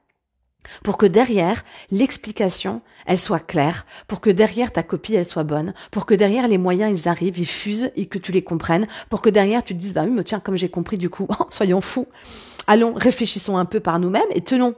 pour 0.83 0.97
que 0.97 1.05
derrière 1.05 1.63
l'explication 1.89 2.81
elle 3.05 3.19
soit 3.19 3.39
claire, 3.39 3.85
pour 4.07 4.19
que 4.19 4.29
derrière 4.29 4.73
ta 4.73 4.83
copie 4.83 5.15
elle 5.15 5.25
soit 5.25 5.43
bonne, 5.43 5.73
pour 5.91 6.05
que 6.05 6.15
derrière 6.15 6.47
les 6.47 6.57
moyens 6.57 6.99
ils 6.99 7.07
arrivent, 7.07 7.37
ils 7.37 7.45
fusent 7.45 7.91
et 7.95 8.07
que 8.07 8.17
tu 8.17 8.33
les 8.33 8.43
comprennes, 8.43 8.87
pour 9.09 9.21
que 9.21 9.29
derrière 9.29 9.63
tu 9.63 9.73
te 9.73 9.79
dises 9.79 9.93
bah 9.93 10.03
oui 10.03 10.11
mais 10.11 10.23
tiens 10.23 10.41
comme 10.41 10.57
j'ai 10.57 10.69
compris 10.69 10.97
du 10.97 11.09
coup, 11.09 11.27
soyons 11.49 11.79
fous, 11.79 12.07
allons 12.67 12.93
réfléchissons 12.93 13.57
un 13.57 13.65
peu 13.65 13.79
par 13.79 13.99
nous-mêmes 13.99 14.23
et 14.31 14.41
tenons 14.41 14.75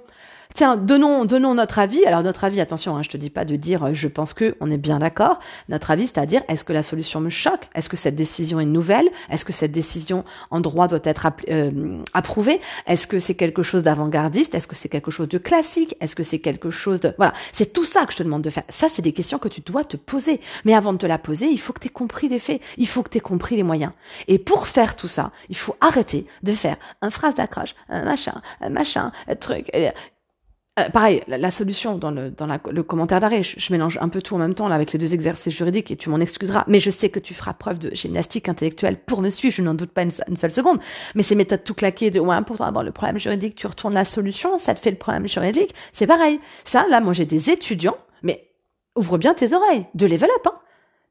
Tiens, 0.53 0.77
donnons, 0.77 1.25
donnons 1.25 1.53
notre 1.53 1.79
avis. 1.79 2.03
Alors 2.05 2.23
notre 2.23 2.43
avis, 2.43 2.61
attention, 2.61 2.97
hein, 2.97 3.03
je 3.03 3.09
te 3.09 3.17
dis 3.17 3.29
pas 3.29 3.45
de 3.45 3.55
dire 3.55 3.83
euh, 3.83 3.93
je 3.93 4.07
pense 4.07 4.33
que, 4.33 4.55
on 4.59 4.71
est 4.71 4.77
bien 4.77 4.99
d'accord. 4.99 5.39
Notre 5.69 5.91
avis, 5.91 6.07
c'est-à-dire 6.07 6.41
est-ce 6.47 6.63
que 6.63 6.73
la 6.73 6.83
solution 6.83 7.19
me 7.19 7.29
choque? 7.29 7.67
Est-ce 7.75 7.89
que 7.89 7.97
cette 7.97 8.15
décision 8.15 8.59
est 8.59 8.65
nouvelle? 8.65 9.07
Est-ce 9.29 9.45
que 9.45 9.53
cette 9.53 9.71
décision 9.71 10.23
en 10.49 10.59
droit 10.59 10.87
doit 10.87 10.99
être 11.03 11.27
euh, 11.49 12.01
approuvée? 12.13 12.59
Est-ce 12.87 13.07
que 13.07 13.19
c'est 13.19 13.35
quelque 13.35 13.63
chose 13.63 13.83
d'avant-gardiste? 13.83 14.55
Est-ce 14.55 14.67
que 14.67 14.75
c'est 14.75 14.89
quelque 14.89 15.11
chose 15.11 15.29
de 15.29 15.37
classique? 15.37 15.95
Est-ce 15.99 16.15
que 16.15 16.23
c'est 16.23 16.39
quelque 16.39 16.71
chose 16.71 16.99
de 16.99 17.13
voilà 17.17 17.33
C'est 17.53 17.73
tout 17.73 17.85
ça 17.85 18.05
que 18.05 18.13
je 18.13 18.17
te 18.17 18.23
demande 18.23 18.41
de 18.41 18.49
faire. 18.49 18.63
Ça, 18.69 18.87
c'est 18.91 19.01
des 19.01 19.13
questions 19.13 19.37
que 19.39 19.47
tu 19.47 19.61
dois 19.61 19.83
te 19.83 19.97
poser. 19.97 20.41
Mais 20.65 20.73
avant 20.73 20.93
de 20.93 20.97
te 20.97 21.05
la 21.05 21.17
poser, 21.17 21.47
il 21.47 21.59
faut 21.59 21.73
que 21.73 21.79
tu 21.79 21.87
aies 21.87 21.91
compris 21.91 22.29
les 22.29 22.39
faits. 22.39 22.61
Il 22.77 22.87
faut 22.87 23.03
que 23.03 23.09
tu 23.09 23.17
aies 23.17 23.21
compris 23.21 23.55
les 23.55 23.63
moyens. 23.63 23.91
Et 24.27 24.39
pour 24.39 24.67
faire 24.67 24.95
tout 24.95 25.07
ça, 25.07 25.31
il 25.49 25.57
faut 25.57 25.75
arrêter 25.81 26.25
de 26.43 26.51
faire 26.51 26.77
un 27.01 27.09
phrase 27.09 27.35
d'accroche, 27.35 27.75
un 27.89 28.03
machin, 28.03 28.41
un 28.61 28.69
machin, 28.69 29.11
un 29.27 29.35
truc. 29.35 29.69
Euh, 30.79 30.89
pareil, 30.89 31.21
la, 31.27 31.49
solution 31.49 31.97
dans 31.97 32.11
le 32.11 32.29
dans 32.29 32.45
le 32.45 32.83
commentaire 32.83 33.19
d'arrêt, 33.19 33.41
je, 33.41 33.73
mélange 33.73 33.97
un 33.99 34.09
peu 34.09 34.21
tout 34.21 34.35
en 34.35 34.37
même 34.37 34.53
temps 34.53 34.67
là 34.67 34.75
avec 34.75 34.93
les 34.93 34.99
deux 34.99 35.15
exercices 35.15 35.55
juridiques 35.55 35.89
et 35.89 35.95
tu 35.95 36.09
m'en 36.09 36.19
excuseras, 36.19 36.65
mais 36.67 36.79
je 36.79 36.91
sais 36.91 37.09
que 37.09 37.19
tu 37.19 37.33
feras 37.33 37.53
preuve 37.53 37.79
de 37.79 37.93
gymnastique 37.95 38.47
intellectuelle 38.47 38.97
pour 38.97 39.21
me 39.21 39.29
suivre, 39.31 39.55
je 39.55 39.63
n'en 39.63 39.73
doute 39.73 39.89
pas 39.89 40.03
une, 40.03 40.11
seule 40.11 40.51
seconde. 40.51 40.79
Mais 41.15 41.23
ces 41.23 41.33
méthodes 41.33 41.63
tout 41.63 41.73
claquées 41.73 42.11
de 42.11 42.19
ouais 42.19 42.37
pour 42.45 42.61
avoir 42.61 42.83
le 42.83 42.91
problème 42.91 43.19
juridique, 43.19 43.55
tu 43.55 43.65
retournes 43.65 43.95
la 43.95 44.05
solution, 44.05 44.59
ça 44.59 44.75
te 44.75 44.79
fait 44.79 44.91
le 44.91 44.97
problème 44.97 45.27
juridique, 45.27 45.73
c'est 45.93 46.07
pareil. 46.07 46.39
Ça, 46.63 46.85
là, 46.89 46.99
moi 46.99 47.13
j'ai 47.13 47.25
des 47.25 47.49
étudiants, 47.49 47.97
mais 48.21 48.47
ouvre 48.95 49.17
bien 49.17 49.33
tes 49.33 49.53
oreilles, 49.53 49.85
de 49.95 50.05
level 50.05 50.29
up, 50.29 50.47
hein 50.47 50.59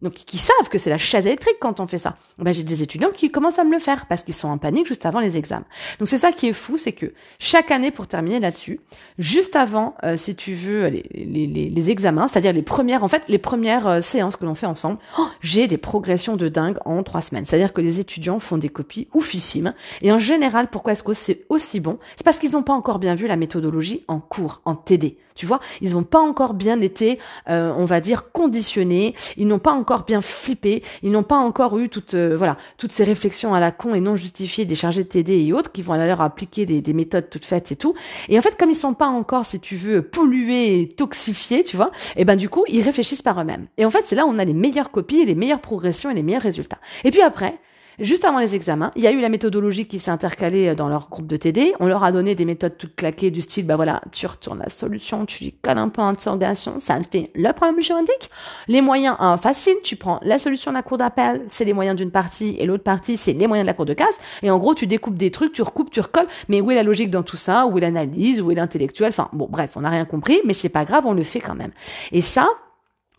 donc 0.02 0.12
qui 0.12 0.36
savent 0.36 0.68
que 0.70 0.76
c'est 0.76 0.90
la 0.90 0.98
chaise 0.98 1.26
électrique 1.26 1.56
quand 1.58 1.80
on 1.80 1.86
fait 1.86 1.98
ça. 1.98 2.16
Ben, 2.38 2.52
j'ai 2.52 2.64
des 2.64 2.82
étudiants 2.82 3.10
qui 3.10 3.30
commencent 3.30 3.58
à 3.58 3.64
me 3.64 3.72
le 3.72 3.78
faire 3.78 4.06
parce 4.06 4.24
qu'ils 4.24 4.34
sont 4.34 4.48
en 4.48 4.58
panique 4.58 4.86
juste 4.86 5.06
avant 5.06 5.20
les 5.20 5.38
examens. 5.38 5.64
Donc 5.98 6.08
c'est 6.08 6.18
ça 6.18 6.32
qui 6.32 6.48
est 6.48 6.52
fou, 6.52 6.76
c'est 6.76 6.92
que 6.92 7.14
chaque 7.38 7.70
année, 7.70 7.90
pour 7.90 8.06
terminer 8.06 8.38
là-dessus, 8.38 8.80
juste 9.18 9.56
avant, 9.56 9.94
euh, 10.04 10.18
si 10.18 10.36
tu 10.36 10.52
veux, 10.52 10.88
les, 10.88 11.02
les, 11.14 11.46
les, 11.46 11.90
examens, 11.90 12.28
c'est-à-dire 12.28 12.52
les 12.52 12.62
premières, 12.62 13.04
en 13.04 13.08
fait, 13.08 13.22
les 13.28 13.38
premières 13.38 13.86
euh, 13.86 14.00
séances 14.02 14.36
que 14.36 14.44
l'on 14.44 14.54
fait 14.54 14.66
ensemble, 14.66 14.98
oh, 15.18 15.26
j'ai 15.40 15.66
des 15.66 15.78
progressions 15.78 16.36
de 16.36 16.48
dingue 16.48 16.76
en 16.84 17.02
trois 17.02 17.22
semaines. 17.22 17.46
C'est-à-dire 17.46 17.72
que 17.72 17.80
les 17.80 17.98
étudiants 17.98 18.38
font 18.38 18.58
des 18.58 18.68
copies 18.68 19.08
oufissimes. 19.14 19.72
Et 20.02 20.12
en 20.12 20.18
général, 20.18 20.68
pourquoi 20.68 20.92
est-ce 20.92 21.02
que 21.02 21.14
c'est 21.14 21.46
aussi 21.48 21.80
bon? 21.80 21.96
C'est 22.16 22.24
parce 22.24 22.38
qu'ils 22.38 22.52
n'ont 22.52 22.62
pas 22.62 22.74
encore 22.74 22.98
bien 22.98 23.14
vu 23.14 23.26
la 23.26 23.36
méthodologie 23.36 24.04
en 24.08 24.20
cours, 24.20 24.60
en 24.66 24.74
TD. 24.74 25.16
Tu 25.36 25.44
vois, 25.44 25.60
ils 25.82 25.92
n'ont 25.92 26.02
pas 26.02 26.18
encore 26.18 26.54
bien 26.54 26.80
été, 26.80 27.18
euh, 27.50 27.72
on 27.76 27.84
va 27.84 28.00
dire, 28.00 28.32
conditionnés. 28.32 29.14
Ils 29.36 29.46
n'ont 29.46 29.58
pas 29.58 29.72
encore 29.72 29.85
bien 30.06 30.20
flippé. 30.20 30.82
Ils 31.02 31.10
n'ont 31.10 31.22
pas 31.22 31.36
encore 31.36 31.78
eu 31.78 31.88
toutes, 31.88 32.14
euh, 32.14 32.36
voilà, 32.36 32.56
toutes 32.78 32.92
ces 32.92 33.04
réflexions 33.04 33.54
à 33.54 33.60
la 33.60 33.70
con 33.70 33.94
et 33.94 34.00
non 34.00 34.16
justifiées 34.16 34.64
des 34.64 34.74
chargés 34.74 35.04
de 35.04 35.08
TD 35.08 35.46
et 35.46 35.52
autres 35.52 35.72
qui 35.72 35.82
vont 35.82 35.94
à 35.94 36.06
leur 36.06 36.20
appliquer 36.20 36.66
des, 36.66 36.82
des, 36.82 36.92
méthodes 36.92 37.30
toutes 37.30 37.44
faites 37.44 37.72
et 37.72 37.76
tout. 37.76 37.94
Et 38.28 38.38
en 38.38 38.42
fait, 38.42 38.56
comme 38.58 38.70
ils 38.70 38.76
sont 38.76 38.94
pas 38.94 39.06
encore, 39.06 39.46
si 39.46 39.60
tu 39.60 39.76
veux, 39.76 40.02
pollués 40.02 40.88
toxifiés, 40.96 41.62
tu 41.62 41.76
vois, 41.76 41.90
et 42.16 42.22
eh 42.22 42.24
ben 42.24 42.36
du 42.36 42.48
coup, 42.48 42.64
ils 42.68 42.82
réfléchissent 42.82 43.22
par 43.22 43.40
eux-mêmes. 43.40 43.66
Et 43.78 43.84
en 43.84 43.90
fait, 43.90 44.04
c'est 44.06 44.16
là 44.16 44.26
on 44.26 44.38
a 44.38 44.44
les 44.44 44.54
meilleures 44.54 44.90
copies, 44.90 45.24
les 45.24 45.34
meilleures 45.34 45.60
progressions 45.60 46.10
et 46.10 46.14
les 46.14 46.22
meilleurs 46.22 46.42
résultats. 46.42 46.78
Et 47.04 47.10
puis 47.10 47.22
après, 47.22 47.58
Juste 47.98 48.24
avant 48.26 48.40
les 48.40 48.54
examens, 48.54 48.92
il 48.94 49.02
y 49.02 49.06
a 49.06 49.10
eu 49.10 49.20
la 49.20 49.30
méthodologie 49.30 49.86
qui 49.86 49.98
s'est 49.98 50.10
intercalée 50.10 50.74
dans 50.74 50.88
leur 50.88 51.08
groupe 51.08 51.26
de 51.26 51.36
TD. 51.36 51.72
On 51.80 51.86
leur 51.86 52.04
a 52.04 52.12
donné 52.12 52.34
des 52.34 52.44
méthodes 52.44 52.76
toutes 52.76 52.94
claquées 52.94 53.30
du 53.30 53.40
style, 53.40 53.66
bah 53.66 53.76
voilà, 53.76 54.02
tu 54.12 54.26
retournes 54.26 54.58
la 54.58 54.68
solution, 54.68 55.24
tu 55.24 55.44
lui 55.44 55.52
colles 55.52 55.78
un 55.78 55.88
point 55.88 56.12
d'interrogation, 56.12 56.78
ça 56.80 56.98
fait 57.10 57.30
le 57.34 57.50
problème 57.52 57.80
juridique. 57.80 58.30
Les 58.68 58.82
moyens, 58.82 59.16
un, 59.18 59.38
facile, 59.38 59.76
tu 59.82 59.96
prends 59.96 60.20
la 60.22 60.38
solution 60.38 60.70
de 60.72 60.76
la 60.76 60.82
cour 60.82 60.98
d'appel, 60.98 61.42
c'est 61.48 61.64
les 61.64 61.72
moyens 61.72 61.96
d'une 61.96 62.10
partie, 62.10 62.56
et 62.58 62.66
l'autre 62.66 62.84
partie, 62.84 63.16
c'est 63.16 63.32
les 63.32 63.46
moyens 63.46 63.64
de 63.64 63.68
la 63.68 63.74
cour 63.74 63.86
de 63.86 63.94
casse. 63.94 64.18
Et 64.42 64.50
en 64.50 64.58
gros, 64.58 64.74
tu 64.74 64.86
découpes 64.86 65.16
des 65.16 65.30
trucs, 65.30 65.52
tu 65.52 65.62
recoupes, 65.62 65.90
tu 65.90 66.00
recolles. 66.00 66.28
Mais 66.48 66.60
où 66.60 66.70
est 66.70 66.74
la 66.74 66.82
logique 66.82 67.10
dans 67.10 67.22
tout 67.22 67.36
ça? 67.36 67.66
Où 67.66 67.78
est 67.78 67.80
l'analyse? 67.80 68.40
Où 68.40 68.50
est 68.50 68.54
l'intellectuel? 68.54 69.08
Enfin, 69.08 69.28
bon, 69.32 69.48
bref, 69.50 69.72
on 69.76 69.80
n'a 69.80 69.90
rien 69.90 70.04
compris, 70.04 70.40
mais 70.44 70.52
c'est 70.52 70.68
pas 70.68 70.84
grave, 70.84 71.04
on 71.06 71.14
le 71.14 71.22
fait 71.22 71.40
quand 71.40 71.54
même. 71.54 71.72
Et 72.12 72.20
ça, 72.20 72.48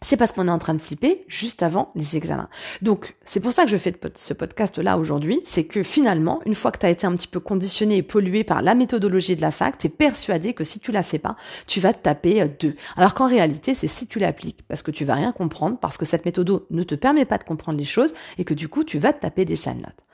c'est 0.02 0.16
parce 0.16 0.32
qu'on 0.32 0.48
est 0.48 0.52
en 0.52 0.60
train 0.60 0.76
de 0.76 0.82
flipper 0.82 1.26
juste 1.28 1.64
avant 1.64 1.92
les 1.96 2.18
examens. 2.18 2.50
Donc, 2.84 3.16
c'est 3.26 3.40
pour 3.40 3.52
ça 3.52 3.66
que 3.66 3.72
je 3.72 3.78
fais 3.78 3.94
ce 4.16 4.34
podcast-là 4.34 4.98
aujourd'hui, 4.98 5.42
c'est 5.44 5.66
que 5.66 5.82
finalement, 5.82 6.40
une 6.46 6.54
fois 6.54 6.72
que 6.72 6.78
tu 6.78 6.86
as 6.86 6.92
été 6.92 7.08
un 7.08 7.14
petit 7.14 7.28
peu 7.28 7.40
conditionné 7.40 7.98
et 7.98 8.04
pollué 8.04 8.44
par 8.44 8.62
la 8.62 8.76
méthodologie 8.76 9.36
de 9.36 9.42
la 9.42 9.50
fac, 9.50 9.78
tu 9.78 9.88
es 9.88 9.90
persuadé 9.90 10.54
que 10.54 10.64
si 10.64 10.80
tu 10.80 10.92
la 10.92 11.02
fais 11.02 11.18
pas, 11.18 11.36
tu 11.66 11.80
vas 11.80 11.94
te 11.94 12.04
taper 12.04 12.42
euh, 12.42 12.48
deux. 12.60 12.76
Alors 12.96 13.16
qu'en 13.16 13.28
réalité, 13.28 13.74
c'est 13.74 13.88
si 13.88 14.06
tu 14.06 14.20
l'appliques, 14.20 14.64
parce 14.68 14.84
que 14.84 14.92
tu 14.92 15.04
vas 15.04 15.16
rien 15.16 15.32
comprendre, 15.32 15.78
parce 15.80 15.98
que 15.98 16.06
cette 16.06 16.26
méthode 16.26 16.64
ne 16.70 16.84
te 16.84 16.96
permet 16.96 17.26
pas 17.26 17.40
de 17.40 17.44
comprendre 17.44 17.80
les 17.80 17.84
choses, 17.84 18.14
et 18.38 18.44
que 18.44 18.54
du 18.54 18.70
coup, 18.70 18.84
tu 18.84 19.00
vas 19.00 19.14
te 19.14 19.22
taper 19.22 19.46
des 19.46 19.56
sales 19.56 19.78
notes. 19.78 20.06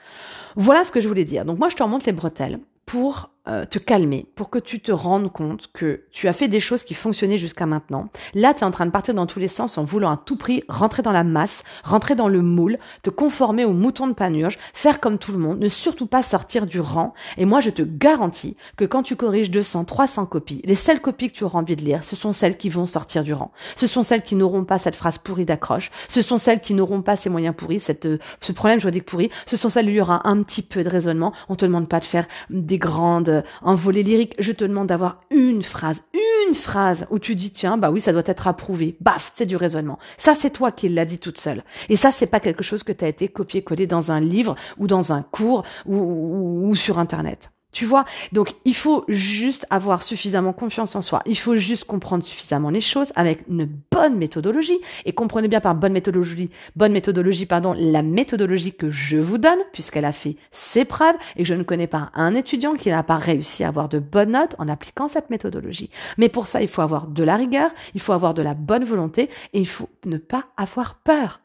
Voilà 0.55 0.85
ce 0.85 0.91
que 0.91 1.01
je 1.01 1.09
voulais 1.09 1.25
dire. 1.25 1.43
Donc 1.43 1.59
moi, 1.59 1.67
je 1.67 1.75
te 1.75 1.83
remonte 1.83 2.05
les 2.05 2.13
bretelles 2.13 2.59
pour 2.85 3.32
euh, 3.49 3.65
te 3.65 3.77
calmer, 3.77 4.25
pour 4.35 4.49
que 4.49 4.57
tu 4.57 4.79
te 4.79 4.93
rendes 4.93 5.29
compte 5.29 5.69
que 5.73 6.03
tu 6.11 6.29
as 6.29 6.33
fait 6.33 6.47
des 6.47 6.61
choses 6.61 6.83
qui 6.83 6.93
fonctionnaient 6.93 7.37
jusqu'à 7.37 7.65
maintenant. 7.65 8.07
Là, 8.33 8.53
tu 8.53 8.61
es 8.61 8.63
en 8.63 8.71
train 8.71 8.85
de 8.85 8.91
partir 8.91 9.13
dans 9.13 9.25
tous 9.25 9.39
les 9.39 9.49
sens 9.49 9.77
en 9.77 9.83
voulant 9.83 10.11
à 10.11 10.17
tout 10.17 10.37
prix 10.37 10.63
rentrer 10.69 11.01
dans 11.01 11.11
la 11.11 11.25
masse, 11.25 11.65
rentrer 11.83 12.15
dans 12.15 12.29
le 12.29 12.41
moule, 12.41 12.77
te 13.01 13.09
conformer 13.09 13.65
au 13.65 13.73
mouton 13.73 14.07
de 14.07 14.13
panurge, 14.13 14.57
faire 14.73 15.01
comme 15.01 15.17
tout 15.17 15.33
le 15.33 15.39
monde, 15.39 15.59
ne 15.59 15.67
surtout 15.67 16.07
pas 16.07 16.23
sortir 16.23 16.65
du 16.65 16.79
rang. 16.79 17.13
Et 17.37 17.43
moi, 17.43 17.59
je 17.59 17.69
te 17.69 17.81
garantis 17.81 18.55
que 18.77 18.85
quand 18.85 19.03
tu 19.03 19.17
corriges 19.17 19.51
200, 19.51 19.83
300 19.83 20.25
copies, 20.25 20.61
les 20.63 20.75
seules 20.75 21.01
copies 21.01 21.27
que 21.27 21.35
tu 21.35 21.43
auras 21.43 21.59
envie 21.59 21.75
de 21.75 21.83
lire, 21.83 22.05
ce 22.05 22.15
sont 22.15 22.31
celles 22.31 22.55
qui 22.55 22.69
vont 22.69 22.85
sortir 22.85 23.25
du 23.25 23.33
rang. 23.33 23.51
Ce 23.75 23.87
sont 23.87 24.03
celles 24.03 24.23
qui 24.23 24.35
n'auront 24.35 24.63
pas 24.63 24.79
cette 24.79 24.95
phrase 24.95 25.17
pourrie 25.17 25.43
d'accroche. 25.43 25.91
Ce 26.07 26.21
sont 26.21 26.37
celles 26.37 26.61
qui 26.61 26.73
n'auront 26.73 27.01
pas 27.01 27.17
ces 27.17 27.29
moyens 27.29 27.55
pourris, 27.57 27.81
cette, 27.81 28.05
euh, 28.05 28.19
ce 28.39 28.53
problème 28.53 28.79
juridique 28.79 29.05
pourri. 29.05 29.29
Ce 29.45 29.57
sont 29.57 29.69
celles 29.69 29.87
où 29.87 29.89
il 29.89 29.95
y 29.95 30.01
aura 30.01 30.27
un 30.29 30.41
petit 30.43 30.61
peu 30.61 30.81
de 30.81 30.89
raisonnement. 30.89 31.33
On 31.49 31.55
te 31.55 31.65
demande 31.65 31.89
pas 31.89 31.99
de 31.99 32.05
faire 32.05 32.25
des 32.49 32.77
grandes 32.77 33.32
euh, 33.33 33.41
envolées 33.61 34.03
lyriques. 34.03 34.35
Je 34.39 34.51
te 34.51 34.63
demande 34.63 34.87
d'avoir 34.87 35.21
une 35.29 35.63
phrase, 35.63 36.01
une 36.47 36.55
phrase 36.55 37.05
où 37.09 37.19
tu 37.19 37.35
dis 37.35 37.51
tiens 37.51 37.77
bah 37.77 37.91
oui 37.91 38.01
ça 38.01 38.11
doit 38.11 38.23
être 38.25 38.47
approuvé. 38.47 38.95
Baf, 39.01 39.31
c'est 39.33 39.45
du 39.45 39.55
raisonnement. 39.55 39.99
Ça 40.17 40.35
c'est 40.35 40.51
toi 40.51 40.71
qui 40.71 40.89
l'as 40.89 41.05
dit 41.05 41.19
toute 41.19 41.37
seule. 41.37 41.63
Et 41.89 41.95
ça 41.95 42.11
c'est 42.11 42.27
pas 42.27 42.39
quelque 42.39 42.63
chose 42.63 42.83
que 42.83 42.91
tu 42.91 43.05
as 43.05 43.07
été 43.07 43.27
copié-collé 43.27 43.87
dans 43.87 44.11
un 44.11 44.19
livre 44.19 44.55
ou 44.77 44.87
dans 44.87 45.13
un 45.13 45.21
cours 45.23 45.63
ou, 45.85 46.67
ou 46.67 46.75
sur 46.75 46.99
internet. 46.99 47.51
Tu 47.73 47.85
vois 47.85 48.05
Donc, 48.31 48.53
il 48.65 48.75
faut 48.75 49.03
juste 49.07 49.65
avoir 49.69 50.03
suffisamment 50.03 50.53
confiance 50.53 50.95
en 50.95 51.01
soi. 51.01 51.21
Il 51.25 51.37
faut 51.37 51.57
juste 51.57 51.85
comprendre 51.85 52.23
suffisamment 52.23 52.69
les 52.69 52.79
choses 52.79 53.11
avec 53.15 53.45
une 53.49 53.67
bonne 53.91 54.15
méthodologie. 54.15 54.79
Et 55.05 55.13
comprenez 55.13 55.47
bien 55.47 55.59
par 55.59 55.73
bonne 55.75 55.91
méthodologie, 55.91 56.51
bonne 56.75 56.93
méthodologie, 56.93 57.47
pardon, 57.47 57.75
la 57.77 58.03
méthodologie 58.03 58.73
que 58.73 58.91
je 58.91 59.17
vous 59.17 59.39
donne, 59.39 59.59
puisqu'elle 59.73 60.05
a 60.05 60.11
fait 60.11 60.37
ses 60.51 60.85
preuves 60.85 61.15
et 61.35 61.43
que 61.43 61.49
je 61.49 61.55
ne 61.55 61.63
connais 61.63 61.87
pas 61.87 62.11
un 62.13 62.35
étudiant 62.35 62.75
qui 62.75 62.89
n'a 62.89 63.03
pas 63.03 63.15
réussi 63.15 63.63
à 63.63 63.69
avoir 63.69 63.89
de 63.89 63.99
bonnes 63.99 64.31
notes 64.31 64.55
en 64.59 64.69
appliquant 64.69 65.09
cette 65.09 65.31
méthodologie. 65.31 65.89
Mais 66.17 66.29
pour 66.29 66.45
ça, 66.45 66.61
il 66.61 66.67
faut 66.67 66.81
avoir 66.81 67.07
de 67.07 67.23
la 67.23 67.35
rigueur, 67.35 67.71
il 67.95 68.01
faut 68.01 68.13
avoir 68.13 68.35
de 68.35 68.43
la 68.43 68.53
bonne 68.53 68.83
volonté 68.83 69.29
et 69.53 69.59
il 69.59 69.67
faut 69.67 69.89
ne 70.05 70.17
pas 70.17 70.45
avoir 70.57 70.95
peur. 70.95 71.39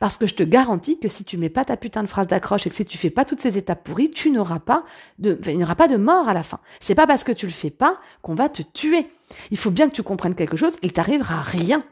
Parce 0.00 0.16
que 0.16 0.26
je 0.26 0.34
te 0.34 0.42
garantis 0.42 0.98
que 0.98 1.08
si 1.08 1.24
tu 1.24 1.36
mets 1.36 1.48
pas 1.48 1.64
ta 1.64 1.76
putain 1.76 2.02
de 2.02 2.08
phrase 2.08 2.26
d'accroche 2.26 2.66
et 2.66 2.70
que 2.70 2.76
si 2.76 2.84
tu 2.84 2.98
fais 2.98 3.10
pas 3.10 3.24
toutes 3.24 3.40
ces 3.40 3.58
étapes 3.58 3.84
pourries, 3.84 4.10
tu 4.10 4.30
n'auras 4.30 4.58
pas 4.58 4.84
de, 5.18 5.38
il 5.46 5.56
n'y 5.56 5.64
aura 5.64 5.74
pas 5.74 5.88
de 5.88 5.96
mort 5.96 6.28
à 6.28 6.34
la 6.34 6.42
fin. 6.42 6.60
C'est 6.80 6.94
pas 6.94 7.06
parce 7.06 7.24
que 7.24 7.32
tu 7.32 7.46
le 7.46 7.52
fais 7.52 7.70
pas 7.70 7.98
qu'on 8.22 8.34
va 8.34 8.48
te 8.48 8.62
tuer. 8.62 9.06
Il 9.50 9.56
faut 9.56 9.70
bien 9.70 9.88
que 9.88 9.94
tu 9.94 10.02
comprennes 10.02 10.34
quelque 10.34 10.56
chose, 10.56 10.76
il 10.82 10.92
t'arrivera 10.92 11.40
rien. 11.40 11.82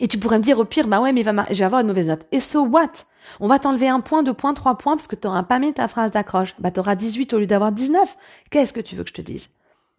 Et 0.00 0.06
tu 0.06 0.18
pourrais 0.18 0.38
me 0.38 0.44
dire 0.44 0.58
au 0.58 0.64
pire, 0.64 0.86
bah 0.86 1.00
ouais, 1.00 1.12
mais 1.12 1.22
va 1.22 1.46
je 1.50 1.54
vais 1.54 1.64
avoir 1.64 1.80
une 1.80 1.88
mauvaise 1.88 2.06
note. 2.06 2.24
Et 2.30 2.40
so 2.40 2.62
what? 2.64 2.92
On 3.40 3.48
va 3.48 3.58
t'enlever 3.58 3.88
un 3.88 4.00
point, 4.00 4.22
deux 4.22 4.32
points, 4.32 4.54
trois 4.54 4.78
points 4.78 4.96
parce 4.96 5.08
que 5.08 5.16
tu 5.16 5.26
n'auras 5.26 5.42
pas 5.42 5.58
mis 5.58 5.72
ta 5.72 5.88
phrase 5.88 6.12
d'accroche. 6.12 6.54
Bah 6.60 6.70
t'auras 6.70 6.94
18 6.94 7.32
au 7.34 7.40
lieu 7.40 7.46
d'avoir 7.46 7.72
19. 7.72 8.16
Qu'est-ce 8.50 8.72
que 8.72 8.80
tu 8.80 8.94
veux 8.94 9.02
que 9.02 9.10
je 9.10 9.14
te 9.14 9.22
dise? 9.22 9.48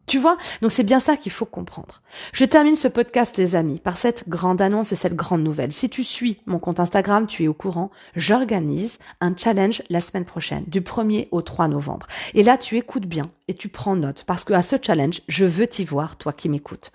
Tu 0.10 0.18
vois 0.18 0.38
Donc 0.64 0.72
c'est 0.72 0.84
bien 0.84 1.00
ça 1.00 1.18
qu'il 1.18 1.32
faut 1.32 1.46
comprendre. 1.46 2.02
Je 2.34 2.44
termine 2.44 2.76
ce 2.76 2.88
podcast, 2.88 3.38
les 3.38 3.56
amis, 3.56 3.78
par 3.78 3.96
cette 3.96 4.28
grande 4.28 4.60
annonce 4.60 4.92
et 4.92 4.96
cette 4.96 5.16
grande 5.16 5.44
nouvelle. 5.44 5.72
Si 5.72 5.88
tu 5.88 6.04
suis 6.04 6.40
mon 6.48 6.58
compte 6.58 6.80
Instagram, 6.80 7.28
tu 7.28 7.44
es 7.44 7.48
au 7.48 7.54
courant, 7.54 7.92
j'organise 8.16 8.98
un 9.22 9.38
challenge 9.38 9.84
la 9.92 10.02
semaine 10.02 10.26
prochaine, 10.26 10.64
du 10.66 10.82
1er 10.82 11.28
au 11.30 11.44
3 11.44 11.68
novembre. 11.68 12.08
Et 12.34 12.42
là, 12.42 12.58
tu 12.58 12.76
écoutes 12.76 13.06
bien 13.06 13.22
et 13.48 13.54
tu 13.54 13.70
prends 13.70 13.96
note, 13.96 14.24
parce 14.26 14.44
que 14.44 14.54
à 14.54 14.64
ce 14.64 14.78
challenge, 14.82 15.22
je 15.28 15.46
veux 15.46 15.68
t'y 15.68 15.86
voir, 15.86 16.16
toi 16.16 16.34
qui 16.34 16.50
m'écoutes. 16.50 16.92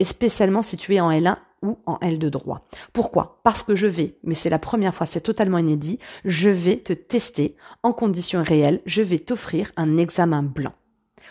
Et 0.00 0.04
spécialement 0.04 0.62
si 0.62 0.76
tu 0.76 0.96
es 0.96 1.00
en 1.00 1.12
L1 1.12 1.36
ou 1.62 1.78
en 1.86 2.00
L 2.00 2.18
de 2.18 2.28
droit. 2.28 2.66
Pourquoi? 2.92 3.38
Parce 3.44 3.62
que 3.62 3.76
je 3.76 3.86
vais, 3.86 4.16
mais 4.24 4.34
c'est 4.34 4.50
la 4.50 4.58
première 4.58 4.96
fois, 4.96 5.06
c'est 5.06 5.20
totalement 5.20 5.58
inédit, 5.58 6.00
je 6.24 6.50
vais 6.50 6.78
te 6.78 6.92
tester 6.92 7.54
en 7.84 7.92
conditions 7.92 8.42
réelles, 8.42 8.80
je 8.84 9.02
vais 9.02 9.20
t'offrir 9.20 9.70
un 9.76 9.96
examen 9.96 10.42
blanc. 10.42 10.72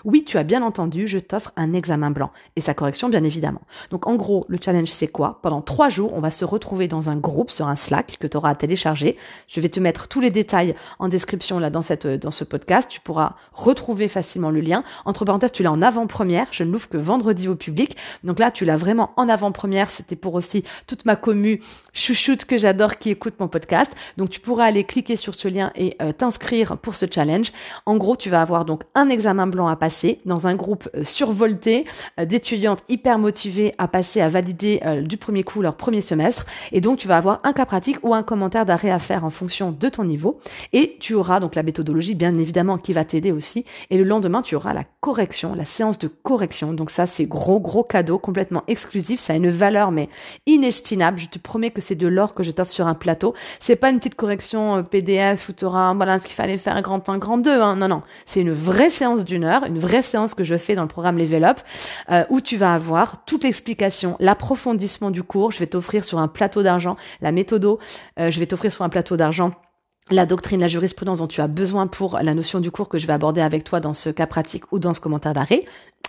Oui, 0.05 0.23
tu 0.23 0.37
as 0.37 0.43
bien 0.43 0.61
entendu, 0.61 1.07
je 1.07 1.17
t'offre 1.17 1.51
un 1.55 1.73
examen 1.73 2.11
blanc 2.11 2.29
et 2.55 2.61
sa 2.61 2.75
correction, 2.75 3.09
bien 3.09 3.23
évidemment. 3.23 3.61
Donc, 3.89 4.05
en 4.05 4.13
gros, 4.13 4.45
le 4.47 4.59
challenge, 4.63 4.89
c'est 4.89 5.07
quoi? 5.07 5.39
Pendant 5.41 5.63
trois 5.63 5.89
jours, 5.89 6.13
on 6.13 6.19
va 6.19 6.29
se 6.29 6.45
retrouver 6.45 6.87
dans 6.87 7.09
un 7.09 7.15
groupe 7.15 7.49
sur 7.49 7.67
un 7.67 7.75
Slack 7.75 8.17
que 8.19 8.27
tu 8.27 8.37
auras 8.37 8.51
à 8.51 8.55
télécharger. 8.55 9.17
Je 9.47 9.59
vais 9.61 9.69
te 9.69 9.79
mettre 9.79 10.07
tous 10.07 10.21
les 10.21 10.29
détails 10.29 10.75
en 10.99 11.07
description 11.07 11.57
là 11.57 11.71
dans 11.71 11.81
cette 11.81 12.05
dans 12.05 12.29
ce 12.29 12.43
podcast. 12.43 12.87
Tu 12.87 12.99
pourras 12.99 13.33
retrouver 13.51 14.07
facilement 14.07 14.51
le 14.51 14.59
lien. 14.61 14.83
Entre 15.05 15.25
parenthèses, 15.25 15.51
tu 15.51 15.63
l'as 15.63 15.71
en 15.71 15.81
avant-première. 15.81 16.45
Je 16.51 16.63
ne 16.63 16.71
l'ouvre 16.71 16.87
que 16.87 16.97
vendredi 16.97 17.47
au 17.47 17.55
public. 17.55 17.97
Donc 18.23 18.37
là, 18.37 18.51
tu 18.51 18.63
l'as 18.63 18.77
vraiment 18.77 19.11
en 19.15 19.27
avant-première. 19.27 19.89
C'était 19.89 20.15
pour 20.15 20.35
aussi 20.35 20.63
toute 20.85 21.05
ma 21.05 21.15
commu 21.15 21.63
chouchoute 21.93 22.45
que 22.45 22.59
j'adore 22.59 22.97
qui 22.97 23.09
écoute 23.09 23.33
mon 23.39 23.47
podcast. 23.47 23.91
Donc, 24.17 24.29
tu 24.29 24.39
pourras 24.39 24.65
aller 24.65 24.83
cliquer 24.83 25.15
sur 25.15 25.33
ce 25.33 25.47
lien 25.47 25.71
et 25.73 25.95
euh, 25.99 26.11
t'inscrire 26.11 26.77
pour 26.77 26.93
ce 26.93 27.07
challenge. 27.11 27.51
En 27.87 27.97
gros, 27.97 28.15
tu 28.15 28.29
vas 28.29 28.43
avoir 28.43 28.65
donc 28.65 28.83
un 28.93 29.09
examen 29.09 29.47
blanc 29.47 29.67
à 29.67 29.75
passer 29.75 29.94
dans 30.25 30.47
un 30.47 30.55
groupe 30.55 30.89
euh, 30.95 31.03
survolté 31.03 31.85
euh, 32.19 32.25
d'étudiantes 32.25 32.83
hyper 32.89 33.17
motivées 33.19 33.73
à 33.77 33.87
passer 33.87 34.21
à 34.21 34.29
valider 34.29 34.79
euh, 34.85 35.01
du 35.01 35.17
premier 35.17 35.43
coup 35.43 35.61
leur 35.61 35.75
premier 35.75 36.01
semestre. 36.01 36.45
Et 36.71 36.81
donc, 36.81 36.97
tu 36.97 37.07
vas 37.07 37.17
avoir 37.17 37.39
un 37.43 37.53
cas 37.53 37.65
pratique 37.65 37.97
ou 38.03 38.13
un 38.13 38.23
commentaire 38.23 38.65
d'arrêt 38.65 38.91
à 38.91 38.99
faire 38.99 39.23
en 39.23 39.29
fonction 39.29 39.71
de 39.71 39.89
ton 39.89 40.03
niveau. 40.03 40.39
Et 40.73 40.97
tu 40.99 41.13
auras 41.13 41.39
donc 41.39 41.55
la 41.55 41.63
méthodologie, 41.63 42.15
bien 42.15 42.37
évidemment, 42.37 42.77
qui 42.77 42.93
va 42.93 43.05
t'aider 43.05 43.31
aussi. 43.31 43.65
Et 43.89 43.97
le 43.97 44.03
lendemain, 44.03 44.41
tu 44.41 44.55
auras 44.55 44.73
la 44.73 44.83
correction, 45.05 45.53
la 45.53 45.65
séance 45.65 45.99
de 45.99 46.07
correction. 46.07 46.73
Donc 46.73 46.89
ça, 46.89 47.05
c'est 47.05 47.25
gros, 47.25 47.59
gros 47.59 47.83
cadeau, 47.83 48.17
complètement 48.17 48.63
exclusif. 48.67 49.19
Ça 49.19 49.33
a 49.33 49.35
une 49.35 49.51
valeur, 49.51 49.91
mais 49.91 50.09
inestimable. 50.47 51.19
Je 51.19 51.27
te 51.27 51.37
promets 51.37 51.69
que 51.69 51.79
c'est 51.79 51.93
de 51.93 52.07
l'or 52.07 52.33
que 52.33 52.41
je 52.41 52.49
t'offre 52.49 52.71
sur 52.71 52.87
un 52.87 52.95
plateau. 52.95 53.35
C'est 53.59 53.75
pas 53.75 53.91
une 53.91 53.99
petite 53.99 54.15
correction 54.15 54.83
PDF 54.83 55.49
où 55.49 55.53
tu 55.53 55.63
auras, 55.63 55.93
voilà, 55.93 56.19
ce 56.19 56.25
qu'il 56.25 56.33
fallait 56.33 56.57
faire 56.57 56.81
grand 56.81 57.07
1, 57.07 57.19
grand 57.19 57.37
2. 57.37 57.51
Hein. 57.51 57.75
Non, 57.75 57.87
non. 57.87 58.01
C'est 58.25 58.41
une 58.41 58.51
vraie 58.51 58.89
séance 58.89 59.23
d'une 59.23 59.43
heure, 59.43 59.65
une 59.65 59.77
vraie 59.77 60.01
séance 60.01 60.33
que 60.33 60.43
je 60.43 60.57
fais 60.57 60.73
dans 60.73 60.81
le 60.81 60.87
programme 60.87 61.19
Level 61.19 61.43
Up, 61.43 61.59
euh, 62.09 62.23
où 62.31 62.41
tu 62.41 62.57
vas 62.57 62.73
avoir 62.73 63.23
toute 63.25 63.43
l'explication, 63.43 64.15
l'approfondissement 64.19 65.11
du 65.11 65.21
cours. 65.21 65.51
Je 65.51 65.59
vais 65.59 65.67
t'offrir 65.67 66.03
sur 66.03 66.17
un 66.17 66.27
plateau 66.27 66.63
d'argent 66.63 66.97
la 67.21 67.31
méthodo. 67.31 67.77
Euh, 68.19 68.31
je 68.31 68.39
vais 68.39 68.47
t'offrir 68.47 68.71
sur 68.71 68.83
un 68.83 68.89
plateau 68.89 69.17
d'argent 69.17 69.51
la 70.11 70.27
doctrine, 70.27 70.59
la 70.59 70.67
jurisprudence 70.67 71.17
dont 71.17 71.27
tu 71.27 71.41
as 71.41 71.47
besoin 71.47 71.87
pour 71.87 72.19
la 72.21 72.35
notion 72.35 72.59
du 72.59 72.69
cours 72.69 72.89
que 72.89 72.99
je 72.99 73.07
vais 73.07 73.13
aborder 73.13 73.41
avec 73.41 73.63
toi 73.63 73.79
dans 73.79 73.95
ce 73.95 74.09
cas 74.11 74.27
pratique 74.27 74.71
ou 74.71 74.77
dans 74.77 74.93
ce 74.93 74.99
commentaire 75.01 75.33
d'arrêt. 75.33 75.65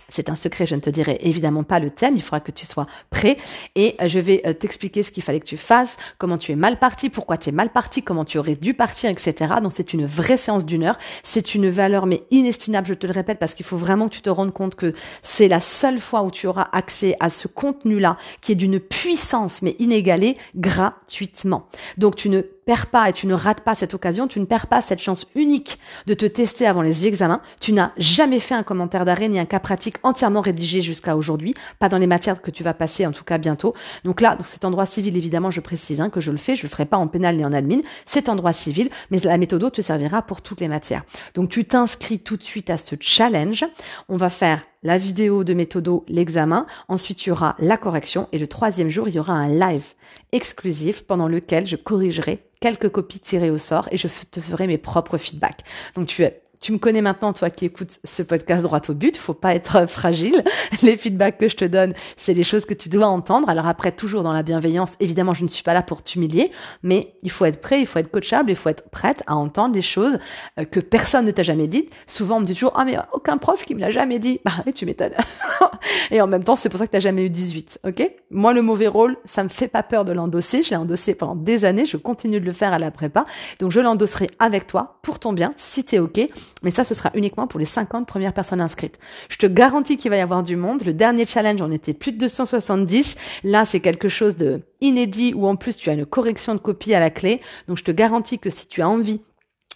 C'est 0.09 0.29
un 0.29 0.35
secret, 0.35 0.65
je 0.65 0.75
ne 0.75 0.79
te 0.79 0.89
dirai 0.89 1.17
évidemment 1.21 1.63
pas 1.63 1.79
le 1.79 1.89
thème, 1.89 2.13
il 2.15 2.21
faudra 2.21 2.39
que 2.39 2.51
tu 2.51 2.65
sois 2.65 2.85
prêt 3.09 3.37
et 3.75 3.95
euh, 3.99 4.07
je 4.07 4.19
vais 4.19 4.41
euh, 4.45 4.53
t'expliquer 4.53 5.03
ce 5.03 5.11
qu'il 5.11 5.23
fallait 5.23 5.41
que 5.41 5.45
tu 5.45 5.57
fasses, 5.57 5.97
comment 6.17 6.37
tu 6.37 6.51
es 6.51 6.55
mal 6.55 6.79
parti, 6.79 7.09
pourquoi 7.09 7.37
tu 7.37 7.49
es 7.49 7.51
mal 7.51 7.71
parti, 7.71 8.03
comment 8.03 8.23
tu 8.23 8.37
aurais 8.37 8.55
dû 8.55 8.73
partir, 8.73 9.09
etc. 9.09 9.55
Donc 9.61 9.73
c'est 9.75 9.93
une 9.93 10.05
vraie 10.05 10.37
séance 10.37 10.65
d'une 10.65 10.83
heure, 10.83 10.97
c'est 11.23 11.55
une 11.55 11.69
valeur 11.69 12.05
mais 12.05 12.21
inestimable, 12.31 12.87
je 12.87 12.93
te 12.93 13.05
le 13.05 13.11
répète, 13.11 13.39
parce 13.39 13.53
qu'il 13.53 13.65
faut 13.65 13.77
vraiment 13.77 14.07
que 14.07 14.13
tu 14.13 14.21
te 14.21 14.29
rendes 14.29 14.53
compte 14.53 14.75
que 14.75 14.93
c'est 15.23 15.49
la 15.49 15.59
seule 15.59 15.99
fois 15.99 16.21
où 16.21 16.31
tu 16.31 16.47
auras 16.47 16.69
accès 16.71 17.17
à 17.19 17.29
ce 17.29 17.49
contenu-là 17.49 18.15
qui 18.39 18.53
est 18.53 18.55
d'une 18.55 18.79
puissance 18.79 19.61
mais 19.61 19.75
inégalée 19.79 20.37
gratuitement. 20.55 21.67
Donc 21.97 22.15
tu 22.15 22.29
ne 22.29 22.43
perds 22.67 22.87
pas 22.87 23.09
et 23.09 23.13
tu 23.13 23.27
ne 23.27 23.33
rates 23.33 23.61
pas 23.61 23.75
cette 23.75 23.93
occasion, 23.93 24.27
tu 24.27 24.39
ne 24.41 24.45
perds 24.45 24.67
pas 24.67 24.81
cette 24.81 24.99
chance 24.99 25.25
unique 25.35 25.79
de 26.05 26.13
te 26.13 26.25
tester 26.25 26.67
avant 26.67 26.81
les 26.81 27.07
examens. 27.07 27.41
Tu 27.61 27.71
n'as 27.71 27.91
jamais 27.97 28.39
fait 28.39 28.55
un 28.55 28.63
commentaire 28.63 29.05
d'arrêt 29.05 29.29
ni 29.29 29.39
un 29.39 29.45
cas 29.45 29.61
pratique 29.61 29.95
entièrement 30.03 30.41
rédigé 30.41 30.81
jusqu'à 30.81 31.15
aujourd'hui, 31.15 31.53
pas 31.79 31.87
dans 31.87 31.97
les 31.97 32.07
matières 32.07 32.41
que 32.41 32.51
tu 32.51 32.63
vas 32.63 32.73
passer 32.73 33.05
en 33.05 33.11
tout 33.11 33.23
cas 33.23 33.37
bientôt. 33.37 33.73
Donc 34.03 34.19
là, 34.19 34.35
donc 34.35 34.47
cet 34.47 34.65
endroit 34.65 34.85
civil, 34.85 35.15
évidemment, 35.15 35.49
je 35.49 35.61
précise 35.61 36.01
hein, 36.01 36.09
que 36.09 36.19
je 36.19 36.29
le 36.29 36.37
fais, 36.37 36.57
je 36.57 36.63
le 36.63 36.69
ferai 36.69 36.85
pas 36.85 36.97
en 36.97 37.07
pénal 37.07 37.37
ni 37.37 37.45
en 37.45 37.53
admin, 37.53 37.79
c'est 38.05 38.27
endroit 38.27 38.53
civil, 38.53 38.89
mais 39.11 39.19
la 39.19 39.37
méthode 39.37 39.71
te 39.71 39.81
servira 39.81 40.21
pour 40.21 40.41
toutes 40.41 40.59
les 40.59 40.67
matières. 40.67 41.03
Donc 41.35 41.49
tu 41.49 41.63
t'inscris 41.63 42.19
tout 42.19 42.35
de 42.35 42.43
suite 42.43 42.69
à 42.69 42.77
ce 42.77 42.95
challenge. 42.99 43.65
On 44.09 44.17
va 44.17 44.29
faire 44.29 44.61
la 44.83 44.97
vidéo 44.97 45.43
de 45.43 45.53
méthodo, 45.53 46.05
l'examen. 46.07 46.65
Ensuite, 46.87 47.25
il 47.25 47.29
y 47.29 47.31
aura 47.31 47.55
la 47.59 47.77
correction. 47.77 48.27
Et 48.31 48.39
le 48.39 48.47
troisième 48.47 48.89
jour, 48.89 49.07
il 49.07 49.15
y 49.15 49.19
aura 49.19 49.33
un 49.33 49.47
live 49.47 49.93
exclusif 50.31 51.03
pendant 51.03 51.27
lequel 51.27 51.65
je 51.65 51.75
corrigerai 51.75 52.43
quelques 52.59 52.89
copies 52.89 53.19
tirées 53.19 53.51
au 53.51 53.57
sort 53.57 53.87
et 53.91 53.97
je 53.97 54.07
te 54.29 54.39
ferai 54.39 54.67
mes 54.67 54.77
propres 54.77 55.17
feedbacks. 55.17 55.63
Donc 55.95 56.07
tu 56.07 56.23
es 56.23 56.41
tu 56.59 56.71
me 56.71 56.77
connais 56.77 57.01
maintenant, 57.01 57.33
toi 57.33 57.49
qui 57.49 57.65
écoutes 57.65 57.99
ce 58.03 58.23
podcast 58.23 58.63
droit 58.63 58.81
au 58.89 58.93
but, 58.93 59.15
faut 59.15 59.33
pas 59.33 59.53
être 59.55 59.85
fragile. 59.89 60.43
Les 60.83 60.97
feedbacks 60.97 61.37
que 61.37 61.47
je 61.47 61.55
te 61.55 61.65
donne, 61.65 61.93
c'est 62.15 62.33
les 62.33 62.43
choses 62.43 62.65
que 62.65 62.73
tu 62.73 62.89
dois 62.89 63.07
entendre. 63.07 63.49
Alors 63.49 63.67
après, 63.67 63.91
toujours 63.91 64.23
dans 64.23 64.33
la 64.33 64.43
bienveillance, 64.43 64.91
évidemment, 64.99 65.33
je 65.33 65.43
ne 65.43 65.49
suis 65.49 65.63
pas 65.63 65.73
là 65.73 65.81
pour 65.81 66.03
t'humilier, 66.03 66.51
mais 66.83 67.13
il 67.23 67.31
faut 67.31 67.45
être 67.45 67.61
prêt, 67.61 67.79
il 67.79 67.85
faut 67.85 67.99
être 67.99 68.11
coachable, 68.11 68.49
il 68.49 68.55
faut 68.55 68.69
être 68.69 68.89
prête 68.89 69.23
à 69.27 69.35
entendre 69.35 69.75
les 69.75 69.81
choses 69.81 70.17
euh, 70.59 70.65
que 70.65 70.79
personne 70.79 71.25
ne 71.25 71.31
t'a 71.31 71.43
jamais 71.43 71.67
dites. 71.67 71.91
Souvent, 72.07 72.37
on 72.37 72.39
me 72.39 72.45
dit 72.45 72.53
toujours, 72.53 72.73
ah, 72.75 72.85
mais 72.85 72.97
aucun 73.13 73.37
prof 73.37 73.63
qui 73.65 73.75
me 73.75 73.79
l'a 73.79 73.89
jamais 73.89 74.19
dit. 74.19 74.39
Bah, 74.45 74.51
tu 74.73 74.85
m'étonnes. 74.85 75.13
et 76.11 76.21
en 76.21 76.27
même 76.27 76.43
temps, 76.43 76.55
c'est 76.55 76.69
pour 76.69 76.79
ça 76.79 76.87
que 76.87 76.91
t'as 76.91 76.99
jamais 76.99 77.25
eu 77.25 77.29
18, 77.29 77.79
ok? 77.87 78.11
Moi, 78.31 78.53
le 78.53 78.61
mauvais 78.61 78.87
rôle, 78.87 79.17
ça 79.25 79.43
me 79.43 79.49
fait 79.49 79.67
pas 79.67 79.83
peur 79.83 80.05
de 80.05 80.13
l'endosser. 80.13 80.63
Je 80.63 80.71
l'ai 80.71 80.75
endossé 80.75 81.15
pendant 81.15 81.35
des 81.35 81.65
années. 81.65 81.85
Je 81.85 81.97
continue 81.97 82.39
de 82.39 82.45
le 82.45 82.53
faire 82.53 82.73
à 82.73 82.79
la 82.79 82.91
prépa. 82.91 83.25
Donc, 83.59 83.71
je 83.71 83.79
l'endosserai 83.79 84.29
avec 84.39 84.67
toi 84.67 84.99
pour 85.01 85.19
ton 85.19 85.33
bien, 85.33 85.53
si 85.57 85.83
t'es 85.83 85.99
ok. 85.99 86.27
Mais 86.63 86.71
ça, 86.71 86.83
ce 86.83 86.93
sera 86.93 87.11
uniquement 87.13 87.47
pour 87.47 87.59
les 87.59 87.65
50 87.65 88.07
premières 88.07 88.33
personnes 88.33 88.61
inscrites. 88.61 88.99
Je 89.29 89.37
te 89.37 89.45
garantis 89.45 89.97
qu'il 89.97 90.09
va 90.09 90.17
y 90.17 90.21
avoir 90.21 90.43
du 90.43 90.55
monde. 90.55 90.83
Le 90.85 90.93
dernier 90.93 91.25
challenge, 91.25 91.61
on 91.61 91.71
était 91.71 91.93
plus 91.93 92.11
de 92.11 92.17
270. 92.17 93.15
Là, 93.43 93.65
c'est 93.65 93.79
quelque 93.79 94.09
chose 94.09 94.35
de 94.35 94.61
inédit 94.81 95.33
où 95.35 95.47
en 95.47 95.55
plus 95.55 95.75
tu 95.75 95.89
as 95.89 95.93
une 95.93 96.05
correction 96.05 96.55
de 96.55 96.59
copie 96.59 96.93
à 96.93 96.99
la 96.99 97.09
clé. 97.09 97.41
Donc, 97.67 97.77
je 97.77 97.83
te 97.83 97.91
garantis 97.91 98.39
que 98.39 98.49
si 98.49 98.67
tu 98.67 98.81
as 98.81 98.89
envie 98.89 99.21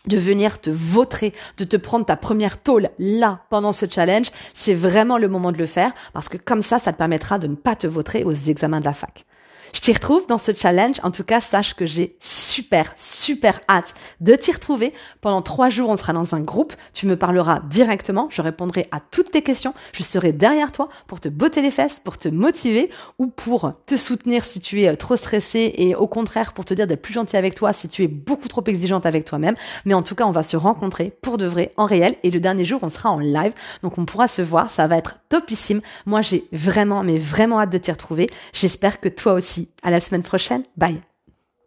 de 0.07 0.17
venir 0.17 0.59
te 0.61 0.69
vautrer, 0.69 1.33
de 1.57 1.63
te 1.63 1.77
prendre 1.77 2.05
ta 2.05 2.15
première 2.15 2.61
tôle 2.61 2.89
là 2.97 3.41
pendant 3.49 3.71
ce 3.71 3.85
challenge, 3.89 4.31
c'est 4.53 4.73
vraiment 4.73 5.17
le 5.17 5.27
moment 5.27 5.51
de 5.51 5.57
le 5.57 5.65
faire 5.65 5.91
parce 6.13 6.29
que 6.29 6.37
comme 6.37 6.63
ça, 6.63 6.79
ça 6.79 6.91
te 6.91 6.97
permettra 6.97 7.37
de 7.37 7.47
ne 7.47 7.55
pas 7.55 7.75
te 7.75 7.87
vautrer 7.87 8.23
aux 8.23 8.33
examens 8.33 8.79
de 8.79 8.85
la 8.85 8.93
fac. 8.93 9.25
Je 9.73 9.79
t'y 9.79 9.93
retrouve 9.93 10.27
dans 10.27 10.37
ce 10.37 10.51
challenge. 10.53 10.97
En 11.03 11.11
tout 11.11 11.23
cas, 11.23 11.39
sache 11.39 11.73
que 11.73 11.85
j'ai 11.85 12.15
super, 12.19 12.91
super 12.95 13.59
hâte 13.69 13.93
de 14.19 14.35
t'y 14.35 14.51
retrouver. 14.51 14.93
Pendant 15.21 15.41
trois 15.41 15.69
jours, 15.69 15.89
on 15.89 15.95
sera 15.95 16.13
dans 16.13 16.35
un 16.35 16.41
groupe. 16.41 16.73
Tu 16.93 17.05
me 17.05 17.15
parleras 17.15 17.61
directement. 17.69 18.27
Je 18.29 18.41
répondrai 18.41 18.87
à 18.91 18.99
toutes 18.99 19.31
tes 19.31 19.41
questions. 19.41 19.73
Je 19.93 20.03
serai 20.03 20.33
derrière 20.33 20.71
toi 20.71 20.89
pour 21.07 21.19
te 21.19 21.29
botter 21.29 21.61
les 21.61 21.71
fesses, 21.71 22.01
pour 22.03 22.17
te 22.17 22.27
motiver 22.27 22.89
ou 23.17 23.27
pour 23.27 23.71
te 23.85 23.95
soutenir 23.95 24.43
si 24.43 24.59
tu 24.59 24.81
es 24.81 24.89
euh, 24.89 24.95
trop 24.95 25.15
stressé 25.15 25.73
et 25.77 25.95
au 25.95 26.07
contraire 26.07 26.53
pour 26.53 26.65
te 26.65 26.73
dire 26.73 26.87
d'être 26.87 27.01
plus 27.01 27.13
gentil 27.13 27.37
avec 27.37 27.55
toi 27.55 27.73
si 27.73 27.87
tu 27.87 28.03
es 28.03 28.07
beaucoup 28.07 28.47
trop 28.47 28.63
exigeante 28.67 29.05
avec 29.05 29.25
toi-même. 29.25 29.55
Mais 29.85 29.93
en 29.93 30.01
tout 30.01 30.15
cas, 30.15 30.25
on 30.25 30.31
va 30.31 30.43
se 30.43 30.57
rencontrer 30.57 31.13
pour 31.21 31.37
de 31.37 31.45
vrai 31.45 31.71
en 31.77 31.85
réel 31.85 32.15
et 32.23 32.29
le 32.29 32.39
dernier 32.39 32.65
jour, 32.65 32.79
on 32.83 32.89
sera 32.89 33.09
en 33.09 33.19
live. 33.19 33.53
Donc, 33.83 33.97
on 33.97 34.05
pourra 34.05 34.27
se 34.27 34.41
voir. 34.41 34.71
Ça 34.71 34.87
va 34.87 34.97
être 34.97 35.15
topissime. 35.29 35.81
Moi, 36.05 36.21
j'ai 36.21 36.43
vraiment, 36.51 37.03
mais 37.03 37.17
vraiment 37.17 37.59
hâte 37.61 37.71
de 37.71 37.77
t'y 37.77 37.91
retrouver. 37.91 38.29
J'espère 38.53 38.99
que 38.99 39.09
toi 39.09 39.33
aussi 39.33 39.60
à 39.83 39.91
la 39.91 39.99
semaine 39.99 40.23
prochaine. 40.23 40.63
Bye. 40.77 41.01